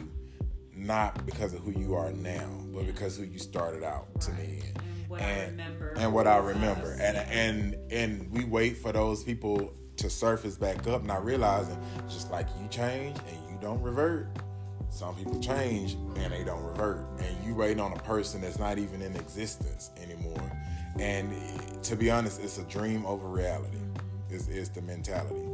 not 0.77 1.27
because 1.27 1.55
of 1.55 1.61
who 1.61 1.73
you 1.73 1.95
are 1.95 2.13
now, 2.13 2.51
but 2.73 2.87
because 2.87 3.17
who 3.17 3.25
you 3.25 3.41
started 3.41 3.83
out 3.83 4.21
to 4.21 4.33
me. 4.35 4.63
And 4.73 5.09
what 5.09 5.21
I 5.21 5.47
remember. 5.47 5.95
And 5.97 6.15
what 6.15 6.27
I 6.29 6.37
remember. 6.37 6.93
And 7.01 7.17
and 7.17 7.77
and 7.91 8.31
we 8.31 8.45
wait 8.45 8.77
for 8.77 8.93
those 8.93 9.25
people 9.25 9.75
to 10.03 10.11
surface 10.11 10.57
back 10.57 10.87
up, 10.89 11.05
not 11.05 11.25
realizing 11.25 11.79
just 12.09 12.31
like 12.31 12.47
you 12.61 12.69
change 12.69 13.17
and 13.29 13.37
you 13.51 13.57
don't 13.61 13.81
revert. 13.81 14.27
Some 14.91 15.15
people 15.15 15.41
change 15.41 15.95
and 16.17 16.33
they 16.33 16.45
don't 16.45 16.63
revert. 16.63 17.07
And 17.19 17.47
you 17.47 17.55
waiting 17.55 17.81
on 17.81 17.93
a 17.93 18.01
person 18.01 18.43
that's 18.43 18.59
not 18.59 18.79
even 18.79 19.01
in 19.01 19.17
existence 19.17 19.91
anymore. 20.03 20.53
And 20.99 21.33
to 21.85 21.97
be 21.97 22.11
honest, 22.11 22.43
it's 22.43 22.59
a 22.59 22.65
dream 22.65 23.07
over 23.07 23.27
reality. 23.27 23.79
Is 24.31 24.49
is 24.49 24.71
the 24.71 24.83
mentality. 24.83 25.47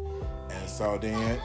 And 0.50 0.68
so 0.68 0.98
then 0.98 1.40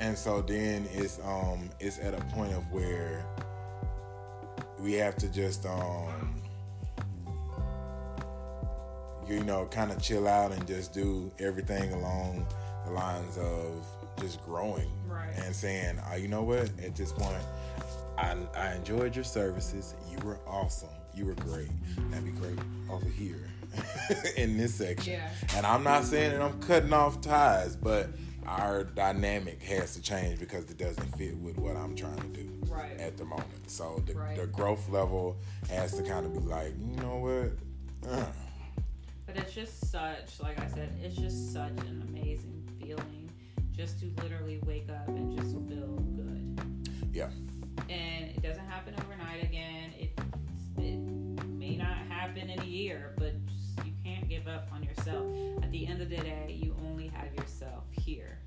and 0.00 0.16
so 0.16 0.40
then 0.40 0.88
it's 0.92 1.20
um 1.24 1.68
it's 1.78 1.98
at 1.98 2.14
a 2.14 2.24
point 2.34 2.54
of 2.54 2.70
where 2.72 3.24
we 4.78 4.94
have 4.94 5.16
to 5.16 5.28
just 5.28 5.66
um 5.66 6.33
you 9.28 9.42
know 9.44 9.66
kind 9.70 9.90
of 9.90 10.00
chill 10.02 10.26
out 10.28 10.52
and 10.52 10.66
just 10.66 10.92
do 10.92 11.30
everything 11.38 11.92
along 11.92 12.46
the 12.86 12.92
lines 12.92 13.36
of 13.38 13.84
just 14.20 14.42
growing 14.44 14.90
Right. 15.08 15.30
and 15.36 15.54
saying 15.54 15.98
uh, 16.10 16.14
you 16.16 16.28
know 16.28 16.42
what 16.42 16.70
at 16.82 16.94
this 16.96 17.12
point 17.12 17.42
I, 18.18 18.36
I 18.56 18.74
enjoyed 18.74 19.14
your 19.16 19.24
services 19.24 19.94
you 20.10 20.18
were 20.24 20.38
awesome 20.46 20.88
You 21.14 21.26
were 21.26 21.34
great. 21.34 21.70
That'd 22.10 22.24
be 22.24 22.32
great 22.32 22.58
over 22.90 23.08
here 23.08 23.48
in 24.36 24.56
this 24.56 24.74
section. 24.74 25.14
Yeah. 25.14 25.28
And 25.56 25.64
I'm 25.66 25.82
not 25.82 26.04
saying 26.04 26.30
that 26.32 26.42
I'm 26.42 26.60
cutting 26.60 26.92
off 26.92 27.20
ties, 27.20 27.74
but 27.76 28.08
our 28.46 28.84
dynamic 28.84 29.62
has 29.64 29.94
to 29.94 30.02
change 30.02 30.38
because 30.38 30.70
it 30.70 30.76
doesn't 30.78 31.16
fit 31.16 31.36
with 31.38 31.56
what 31.58 31.76
I'm 31.76 31.94
trying 31.96 32.16
to 32.20 32.26
do 32.28 32.48
Right. 32.68 32.98
at 33.00 33.16
the 33.16 33.24
moment. 33.24 33.68
So 33.70 34.02
the, 34.06 34.14
Right. 34.14 34.36
the 34.36 34.46
growth 34.46 34.88
level 34.90 35.36
has 35.70 35.92
to 35.96 36.02
kind 36.02 36.24
of 36.26 36.32
be 36.34 36.40
like, 36.40 36.72
you 36.78 36.96
know 37.02 37.16
what? 37.16 38.12
Uh, 38.12 38.24
But 39.34 39.42
it's 39.42 39.54
just 39.54 39.90
such, 39.90 40.40
like 40.40 40.60
I 40.60 40.68
said, 40.68 40.96
it's 41.02 41.16
just 41.16 41.52
such 41.52 41.72
an 41.72 42.04
amazing 42.08 42.62
feeling 42.80 43.28
just 43.76 43.98
to 43.98 44.06
literally 44.22 44.60
wake 44.64 44.88
up 44.88 45.08
and 45.08 45.36
just 45.36 45.50
feel 45.68 45.96
good. 46.14 46.88
yeah. 47.12 47.30
And 47.90 48.26
it 48.30 48.40
doesn't 48.42 48.64
happen 48.66 48.94
overnight 49.00 49.42
again. 49.42 49.90
It 49.98 50.16
it 50.78 50.98
may 51.48 51.76
not 51.76 51.96
happen 52.08 52.48
in 52.48 52.60
a 52.60 52.64
year, 52.64 53.14
but 53.18 53.32
just, 53.46 53.84
you 53.84 53.92
can't 54.04 54.28
give 54.28 54.46
up 54.46 54.68
on 54.72 54.84
yourself. 54.84 55.26
At 55.62 55.72
the 55.72 55.84
end 55.86 56.00
of 56.00 56.10
the 56.10 56.18
day, 56.18 56.56
you 56.62 56.76
only 56.86 57.08
have 57.08 57.34
yourself 57.34 57.84
here. 57.90 58.38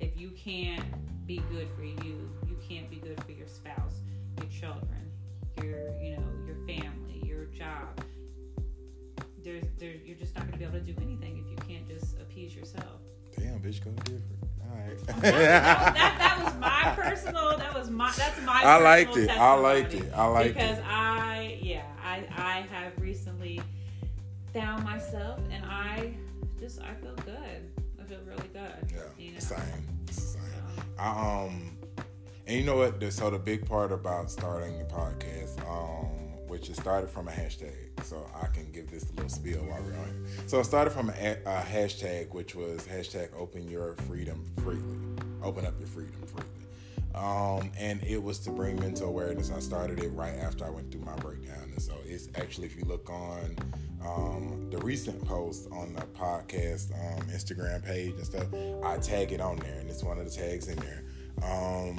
If 0.00 0.16
you 0.18 0.30
can't 0.30 0.84
be 1.26 1.42
good 1.52 1.68
for 1.76 1.84
you, 1.84 2.28
you 2.46 2.56
can't 2.68 2.90
be 2.90 2.96
good 2.96 3.22
for 3.22 3.30
your 3.30 3.46
spouse, 3.46 4.00
your 4.38 4.50
children, 4.50 5.12
your 5.62 5.96
you 6.00 6.16
know 6.16 6.24
your 6.44 6.56
family, 6.66 7.22
your 7.24 7.44
job. 7.46 8.03
There 9.84 9.92
you're 10.02 10.16
just 10.16 10.34
not 10.34 10.44
going 10.44 10.52
to 10.52 10.58
be 10.58 10.64
able 10.64 10.78
to 10.78 10.92
do 10.92 10.94
anything 11.02 11.44
if 11.44 11.50
you 11.50 11.56
can't 11.68 11.86
just 11.86 12.18
appease 12.18 12.56
yourself. 12.56 13.02
Damn, 13.38 13.60
bitch, 13.60 13.84
go 13.84 13.90
different. 13.90 14.24
All 14.62 14.78
right. 14.78 14.98
that, 15.06 15.94
that, 15.94 16.18
that 16.18 16.42
was 16.42 16.54
my 16.54 16.94
personal. 16.96 17.58
That 17.58 17.74
was 17.74 17.90
my. 17.90 18.10
That's 18.16 18.40
my. 18.42 18.62
I 18.62 18.78
liked 18.78 19.16
it. 19.18 19.28
I 19.28 19.54
liked 19.54 19.92
it. 19.92 20.10
I 20.14 20.24
liked 20.26 20.54
because 20.54 20.70
it. 20.70 20.76
Because 20.76 20.84
I, 20.90 21.58
yeah, 21.60 21.82
I, 22.02 22.24
I 22.34 22.66
have 22.72 22.92
recently 22.98 23.60
found 24.54 24.84
myself, 24.84 25.40
and 25.50 25.62
I 25.66 26.14
just, 26.58 26.80
I 26.80 26.94
feel 26.94 27.14
good. 27.16 27.70
I 28.00 28.04
feel 28.04 28.20
really 28.26 28.48
good. 28.54 28.90
Yeah, 28.90 29.02
you 29.18 29.32
know? 29.32 29.38
same. 29.38 29.58
Same. 30.10 30.40
So, 30.40 30.82
I, 30.98 31.44
um, 31.44 31.76
and 32.46 32.56
you 32.56 32.64
know 32.64 32.76
what? 32.76 33.00
The, 33.00 33.10
so 33.10 33.28
the 33.28 33.38
big 33.38 33.66
part 33.66 33.92
about 33.92 34.30
starting 34.30 34.78
the 34.78 34.84
podcast, 34.86 35.60
um, 35.68 36.23
which 36.54 36.70
it 36.70 36.76
started 36.76 37.10
from 37.10 37.26
a 37.26 37.32
hashtag. 37.32 37.74
So 38.04 38.24
I 38.40 38.46
can 38.46 38.70
give 38.70 38.88
this 38.88 39.10
a 39.10 39.12
little 39.14 39.28
spiel 39.28 39.58
while 39.58 39.82
we're 39.82 39.98
on 39.98 40.04
here. 40.04 40.44
So 40.46 40.60
it 40.60 40.64
started 40.64 40.90
from 40.90 41.10
a, 41.10 41.36
a 41.44 41.60
hashtag, 41.60 42.32
which 42.32 42.54
was 42.54 42.86
hashtag 42.86 43.30
Open 43.36 43.68
Your 43.68 43.96
Freedom 44.06 44.44
Freely. 44.62 44.96
Open 45.42 45.66
up 45.66 45.74
your 45.80 45.88
freedom 45.88 46.14
freely. 46.24 46.46
Um, 47.12 47.72
and 47.76 48.00
it 48.04 48.22
was 48.22 48.38
to 48.40 48.50
bring 48.50 48.78
mental 48.78 49.08
awareness. 49.08 49.50
I 49.50 49.58
started 49.58 49.98
it 49.98 50.10
right 50.10 50.36
after 50.36 50.64
I 50.64 50.70
went 50.70 50.92
through 50.92 51.00
my 51.00 51.16
breakdown, 51.16 51.70
and 51.72 51.82
so 51.82 51.94
it's 52.04 52.28
actually 52.36 52.68
if 52.68 52.76
you 52.76 52.84
look 52.84 53.10
on 53.10 53.56
um, 54.04 54.68
the 54.70 54.78
recent 54.78 55.24
post 55.26 55.68
on 55.72 55.92
the 55.92 56.02
podcast 56.02 56.92
um, 56.92 57.26
Instagram 57.30 57.84
page 57.84 58.14
and 58.14 58.24
stuff, 58.24 58.46
I 58.84 58.98
tag 58.98 59.32
it 59.32 59.40
on 59.40 59.56
there, 59.56 59.80
and 59.80 59.90
it's 59.90 60.04
one 60.04 60.18
of 60.18 60.24
the 60.24 60.30
tags 60.30 60.68
in 60.68 60.76
there. 60.76 61.04
Um, 61.42 61.98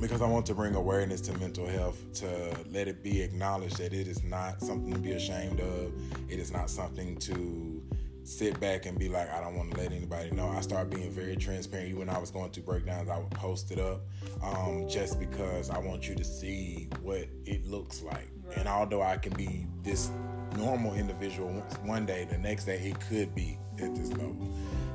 because 0.00 0.22
I 0.22 0.26
want 0.26 0.46
to 0.46 0.54
bring 0.54 0.74
awareness 0.74 1.20
to 1.22 1.38
mental 1.38 1.66
health, 1.66 2.00
to 2.14 2.56
let 2.70 2.88
it 2.88 3.02
be 3.02 3.22
acknowledged 3.22 3.78
that 3.78 3.92
it 3.92 4.06
is 4.06 4.22
not 4.22 4.60
something 4.60 4.92
to 4.92 4.98
be 4.98 5.12
ashamed 5.12 5.60
of. 5.60 5.92
It 6.30 6.38
is 6.38 6.52
not 6.52 6.70
something 6.70 7.16
to 7.16 7.82
sit 8.28 8.60
back 8.60 8.84
and 8.84 8.98
be 8.98 9.08
like, 9.08 9.32
I 9.32 9.40
don't 9.40 9.56
want 9.56 9.72
to 9.72 9.78
let 9.78 9.90
anybody 9.90 10.30
know. 10.30 10.48
I 10.48 10.60
started 10.60 10.94
being 10.94 11.10
very 11.10 11.34
transparent. 11.34 11.96
When 11.96 12.10
I 12.10 12.18
was 12.18 12.30
going 12.30 12.50
through 12.50 12.64
breakdowns, 12.64 13.08
I 13.08 13.18
would 13.18 13.30
post 13.30 13.70
it 13.70 13.78
up 13.78 14.02
um, 14.42 14.86
just 14.88 15.18
because 15.18 15.70
I 15.70 15.78
want 15.78 16.08
you 16.08 16.14
to 16.14 16.24
see 16.24 16.88
what 17.02 17.26
it 17.46 17.66
looks 17.66 18.02
like. 18.02 18.28
Right. 18.44 18.58
And 18.58 18.68
although 18.68 19.02
I 19.02 19.16
can 19.16 19.32
be 19.32 19.66
this 19.82 20.10
normal 20.56 20.94
individual 20.94 21.48
one 21.84 22.04
day, 22.04 22.26
the 22.30 22.38
next 22.38 22.66
day 22.66 22.78
it 22.78 23.00
could 23.08 23.34
be 23.34 23.58
at 23.80 23.94
this 23.94 24.10
level. 24.12 24.48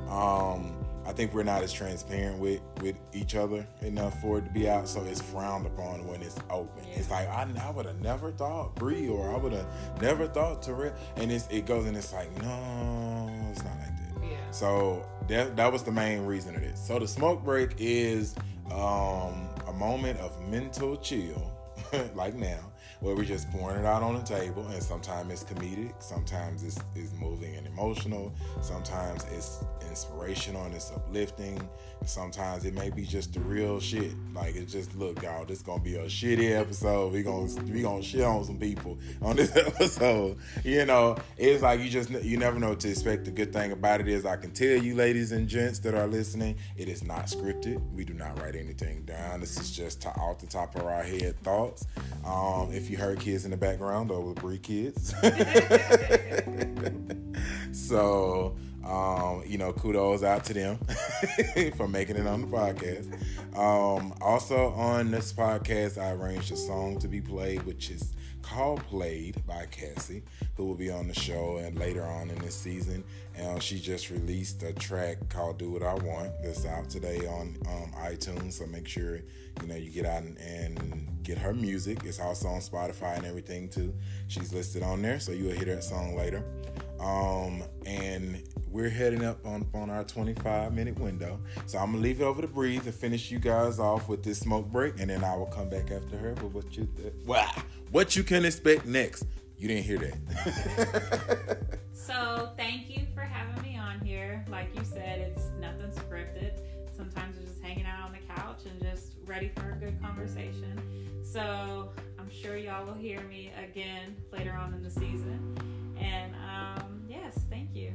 Um, 0.10 0.83
I 1.06 1.12
think 1.12 1.34
we're 1.34 1.44
not 1.44 1.64
as 1.64 1.74
transparent 1.74 2.40
with 2.40 2.62
with 2.82 2.96
each 3.14 3.36
other 3.36 3.68
enough 3.82 4.20
for 4.22 4.38
it 4.40 4.46
to 4.46 4.52
be 4.52 4.70
out, 4.70 4.88
so 4.88 5.04
it's 5.04 5.22
frowned 5.22 5.66
upon 5.66 6.08
when 6.08 6.22
it's 6.22 6.38
open. 6.50 6.84
Yeah. 6.88 6.96
It's 6.96 7.10
like 7.12 7.28
I, 7.28 7.48
I 7.62 7.70
would 7.72 7.86
have 7.86 8.02
never 8.02 8.32
thought 8.32 8.76
Bree, 8.76 9.10
or 9.10 9.30
I 9.32 9.38
would 9.38 9.54
have 9.54 9.68
never 10.02 10.28
thought 10.28 10.62
to 10.64 10.72
Terrell, 10.72 10.94
and 11.18 11.32
it's, 11.32 11.48
it 11.50 11.66
goes 11.66 11.86
and 11.86 11.98
it's 11.98 12.14
like 12.14 12.32
no, 12.42 13.30
it's 13.52 13.64
not 13.64 13.78
like 13.80 13.96
that. 13.98 14.30
yeah. 14.30 14.38
So 14.52 15.06
that 15.28 15.56
that 15.58 15.72
was 15.72 15.84
the 15.84 15.92
main 15.92 16.26
reason 16.26 16.56
of 16.56 16.62
this. 16.62 16.80
So 16.80 17.00
the 17.00 17.08
smoke 17.08 17.44
break 17.44 17.76
is 17.78 18.36
um, 18.72 19.50
a 19.68 19.74
moment 19.76 20.20
of 20.20 20.40
mental 20.48 20.96
chill, 20.98 21.52
like 22.16 22.34
now, 22.36 22.60
where 23.00 23.16
we're 23.16 23.26
just 23.26 23.50
pouring 23.52 23.80
it 23.80 23.86
out 23.86 24.04
on 24.04 24.16
the 24.16 24.22
table, 24.22 24.66
and 24.68 24.82
sometimes 24.82 25.32
it's 25.32 25.44
comedic, 25.44 25.94
sometimes 26.00 26.64
it's, 26.64 26.80
it's 26.96 27.14
moving 27.14 27.56
and 27.56 27.68
emotional, 27.68 28.34
sometimes 28.62 29.26
it's 29.32 29.64
inspirational 29.90 30.66
and 30.66 30.74
it's 30.74 30.92
uplifting, 30.92 31.70
sometimes 32.06 32.66
it 32.66 32.74
may 32.74 32.90
be 32.90 33.06
just 33.06 33.34
the 33.34 33.40
real 33.40 33.80
shit. 33.80 34.12
Like 34.34 34.56
it's 34.56 34.72
just 34.72 34.96
look, 34.96 35.22
y'all, 35.22 35.46
this 35.46 35.62
gonna 35.62 35.84
be 35.84 35.96
a 35.96 36.06
shitty 36.06 36.58
episode. 36.58 37.14
We 37.14 37.24
gonna 37.24 37.52
we 37.64 37.82
gonna 37.82 38.02
shit 38.02 38.22
on 38.22 38.44
some 38.44 38.58
people 38.58 38.98
on 39.22 39.36
this 39.36 39.56
episode. 39.56 40.38
You 40.64 40.86
know, 40.86 41.18
it's 41.38 41.64
like 41.64 41.80
you 41.80 41.90
just 41.90 42.10
you 42.10 42.38
never 42.38 42.60
know 42.60 42.70
what 42.70 42.80
to 42.82 42.90
expect. 42.90 43.26
The 43.26 43.32
good 43.32 43.54
thing 43.54 43.72
about 43.72 44.02
it 44.02 44.08
is 44.08 44.26
I 44.26 44.38
can 44.38 44.52
tell 44.52 44.78
you, 44.78 44.96
ladies 44.96 45.32
and 45.32 45.48
gents 45.48 45.80
that 45.80 45.94
are 45.94 46.08
listening, 46.08 46.58
it 46.78 46.88
is 46.88 47.04
not 47.04 47.26
scripted. 47.26 47.82
We 47.94 48.04
do 48.04 48.14
not 48.14 48.40
write 48.42 48.56
anything 48.56 49.04
down. 49.04 49.42
This 49.42 49.60
is 49.60 49.72
just 49.72 50.02
to, 50.04 50.10
off 50.10 50.40
the 50.40 50.48
top 50.48 50.76
of 50.76 50.86
our 50.86 51.04
head 51.04 51.42
thoughts. 51.44 51.86
Um, 52.26 52.72
if 52.72 52.83
you 52.90 52.98
heard 52.98 53.20
kids 53.20 53.46
in 53.46 53.52
the 53.52 53.58
background, 53.58 54.10
those 54.10 54.24
were 54.24 54.34
Bree 54.34 54.60
kids. 54.60 55.14
so 57.72 58.56
um, 58.86 59.44
you 59.46 59.58
know, 59.58 59.72
kudos 59.72 60.24
out 60.24 60.44
to 60.46 60.54
them 60.54 60.78
for 61.78 61.88
making 61.88 62.18
it 62.18 62.28
on 62.28 62.42
the 62.42 62.48
podcast. 62.48 63.14
Um, 63.58 64.14
also 64.22 64.72
on 64.72 65.12
this 65.12 65.32
podcast, 65.32 65.98
I 65.98 66.12
arranged 66.12 66.52
a 66.52 66.58
song 66.58 67.00
to 67.00 67.08
be 67.08 67.22
played, 67.22 67.64
which 67.64 67.90
is 67.90 68.14
called 68.44 68.84
"Played" 68.88 69.46
by 69.48 69.66
Cassie, 69.72 70.22
who 70.56 70.66
will 70.68 70.76
be 70.76 70.92
on 70.92 71.08
the 71.08 71.14
show 71.16 71.58
and 71.58 71.78
later 71.80 72.04
on 72.04 72.30
in 72.30 72.38
this 72.40 72.56
season. 72.56 73.04
And 73.36 73.64
she 73.64 73.80
just 73.80 74.12
released 74.12 74.62
a 74.62 74.74
track 74.74 75.18
called 75.30 75.58
"Do 75.58 75.72
What 75.72 75.82
I 75.82 75.96
Want" 75.96 76.32
that's 76.44 76.66
out 76.66 76.90
today 76.90 77.26
on 77.26 77.58
um, 77.68 77.92
iTunes. 77.98 78.54
So 78.54 78.68
make 78.68 78.88
sure 78.88 79.16
you 79.62 79.68
know 79.68 79.76
you 79.76 79.90
get 79.90 80.06
out 80.06 80.22
and, 80.22 80.38
and 80.38 81.24
get 81.24 81.38
her 81.40 81.54
music. 81.54 82.00
It's 82.04 82.20
also 82.20 82.50
on 82.50 82.60
Spotify 82.60 83.18
and 83.18 83.26
everything 83.26 83.70
too. 83.70 83.94
She's 84.28 84.54
listed 84.54 84.84
on 84.84 85.02
there, 85.02 85.20
so 85.20 85.32
you'll 85.32 85.54
hear 85.54 85.74
that 85.74 85.84
song 85.84 86.16
later. 86.16 86.44
Um, 87.00 87.64
and 87.86 88.42
we're 88.72 88.90
heading 88.90 89.26
up 89.26 89.46
on, 89.46 89.68
on 89.74 89.90
our 89.90 90.04
25 90.04 90.74
minute 90.74 90.98
window. 90.98 91.40
So 91.66 91.78
I'm 91.78 91.92
gonna 91.92 92.04
leave 92.04 92.22
it 92.22 92.24
over 92.24 92.42
to 92.42 92.48
Breathe 92.48 92.84
to 92.86 92.92
finish 92.92 93.30
you 93.30 93.40
guys 93.40 93.80
off 93.80 94.08
with 94.08 94.24
this 94.24 94.40
smoke 94.40 94.68
break, 94.72 95.00
and 95.00 95.10
then 95.10 95.24
I 95.24 95.36
will 95.36 95.48
come 95.48 95.70
back 95.70 95.92
after 95.92 96.18
her 96.18 96.34
with 96.36 96.54
what 96.54 96.78
you 96.78 96.88
th- 96.98 97.14
wow, 97.26 97.52
what 97.94 98.16
you 98.16 98.24
can 98.24 98.44
expect 98.44 98.86
next. 98.86 99.26
You 99.58 99.70
didn't 99.70 99.86
hear 99.86 100.00
that. 100.00 101.58
So 102.06 102.50
thank 102.58 102.90
you 102.90 103.08
for 103.16 103.22
having 103.22 103.64
me 103.64 103.78
on 103.78 104.02
here. 104.02 104.44
Like 104.50 104.76
you 104.76 104.84
said, 104.84 105.20
it's 105.20 105.46
nothing 105.58 105.90
scripted. 105.92 106.60
Sometimes 106.96 107.38
we're 107.38 107.46
just 107.46 107.62
hanging 107.62 107.86
out 107.86 108.04
on 108.04 108.12
the 108.12 108.34
couch 108.36 108.66
and 108.66 108.82
just 108.82 109.14
ready 109.26 109.50
for 109.56 109.72
a 109.72 109.76
good 109.76 110.02
conversation. 110.02 110.82
So 111.24 111.92
I'm 112.20 112.30
sure 112.30 112.58
y'all 112.58 112.86
will 112.86 112.94
hear 112.94 113.22
me 113.22 113.54
again 113.58 114.18
later 114.34 114.52
on 114.52 114.74
in 114.74 114.84
the 114.84 114.90
season. 114.90 115.58
And 115.98 116.36
um, 116.36 117.04
yes, 117.08 117.40
thank 117.50 117.74
you. 117.74 117.94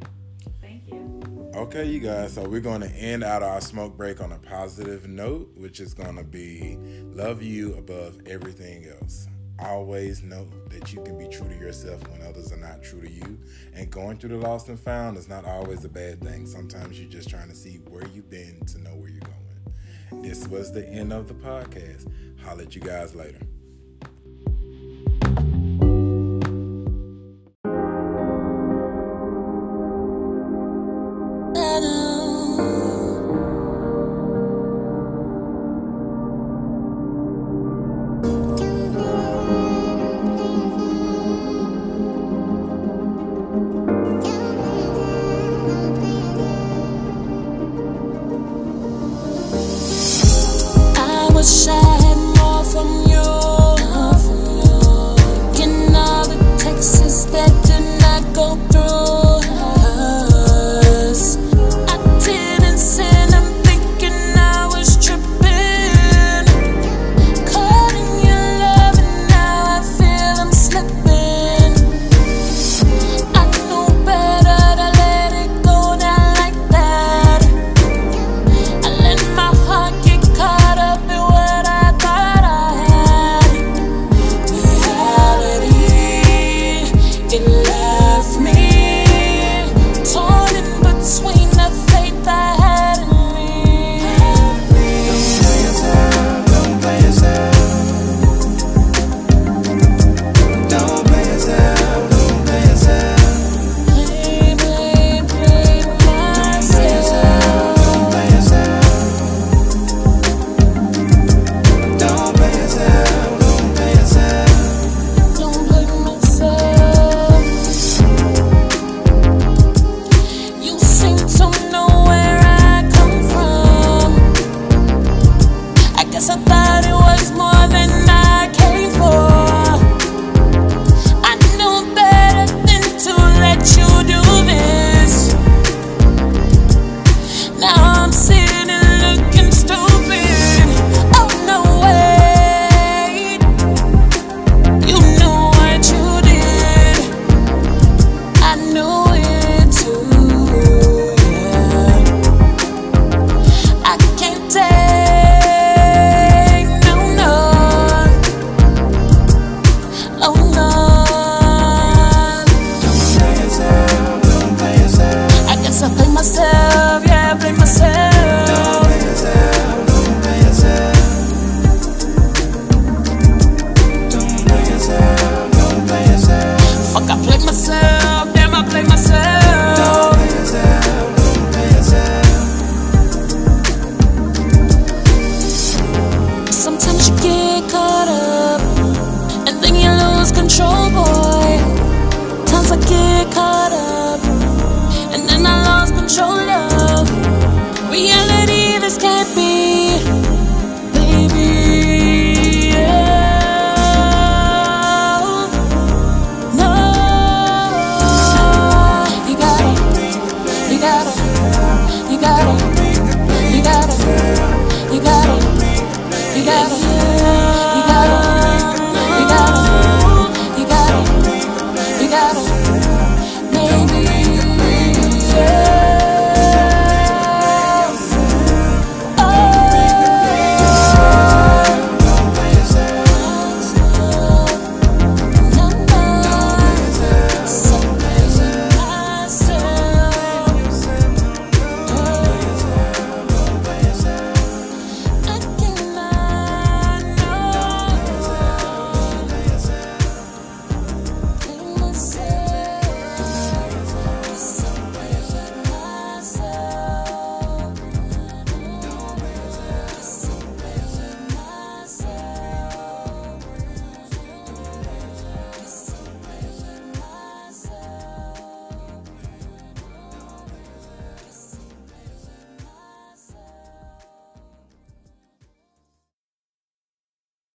Thank 0.63 0.89
you. 0.89 1.53
Okay, 1.55 1.85
you 1.85 2.01
guys. 2.01 2.33
So 2.33 2.49
we're 2.49 2.61
going 2.61 2.81
to 2.81 2.91
end 2.91 3.23
out 3.23 3.43
our 3.43 3.61
smoke 3.61 3.95
break 3.95 4.23
on 4.23 4.33
a 4.33 4.39
positive 4.39 5.07
note, 5.07 5.51
which 5.55 5.81
is 5.81 5.93
going 5.93 6.17
to 6.17 6.25
be 6.25 6.79
love 7.13 7.43
you 7.43 7.75
above 7.75 8.19
everything 8.27 8.87
else. 8.87 9.29
Always 9.61 10.23
know 10.23 10.47
that 10.69 10.93
you 10.93 11.03
can 11.03 11.19
be 11.19 11.27
true 11.27 11.49
to 11.49 11.55
yourself 11.57 12.07
when 12.09 12.23
others 12.23 12.53
are 12.53 12.57
not 12.57 12.83
true 12.83 13.01
to 13.01 13.11
you. 13.11 13.39
And 13.75 13.91
going 13.91 14.17
through 14.19 14.31
the 14.31 14.37
lost 14.37 14.69
and 14.69 14.79
found 14.79 15.17
is 15.17 15.29
not 15.29 15.45
always 15.45 15.85
a 15.85 15.89
bad 15.89 16.23
thing. 16.23 16.47
Sometimes 16.47 17.01
you're 17.01 17.11
just 17.11 17.29
trying 17.29 17.49
to 17.49 17.55
see 17.57 17.77
where 17.89 18.07
you've 18.15 18.31
been 18.31 18.65
to 18.67 18.79
know 18.79 18.91
where 18.91 19.09
you're 19.09 19.21
going. 19.21 20.23
This 20.23 20.47
was 20.47 20.73
the 20.73 20.89
end 20.89 21.13
of 21.13 21.29
the 21.29 21.35
podcast. 21.35 22.11
Holler 22.41 22.63
at 22.63 22.75
you 22.75 22.81
guys 22.81 23.15
later. 23.15 23.41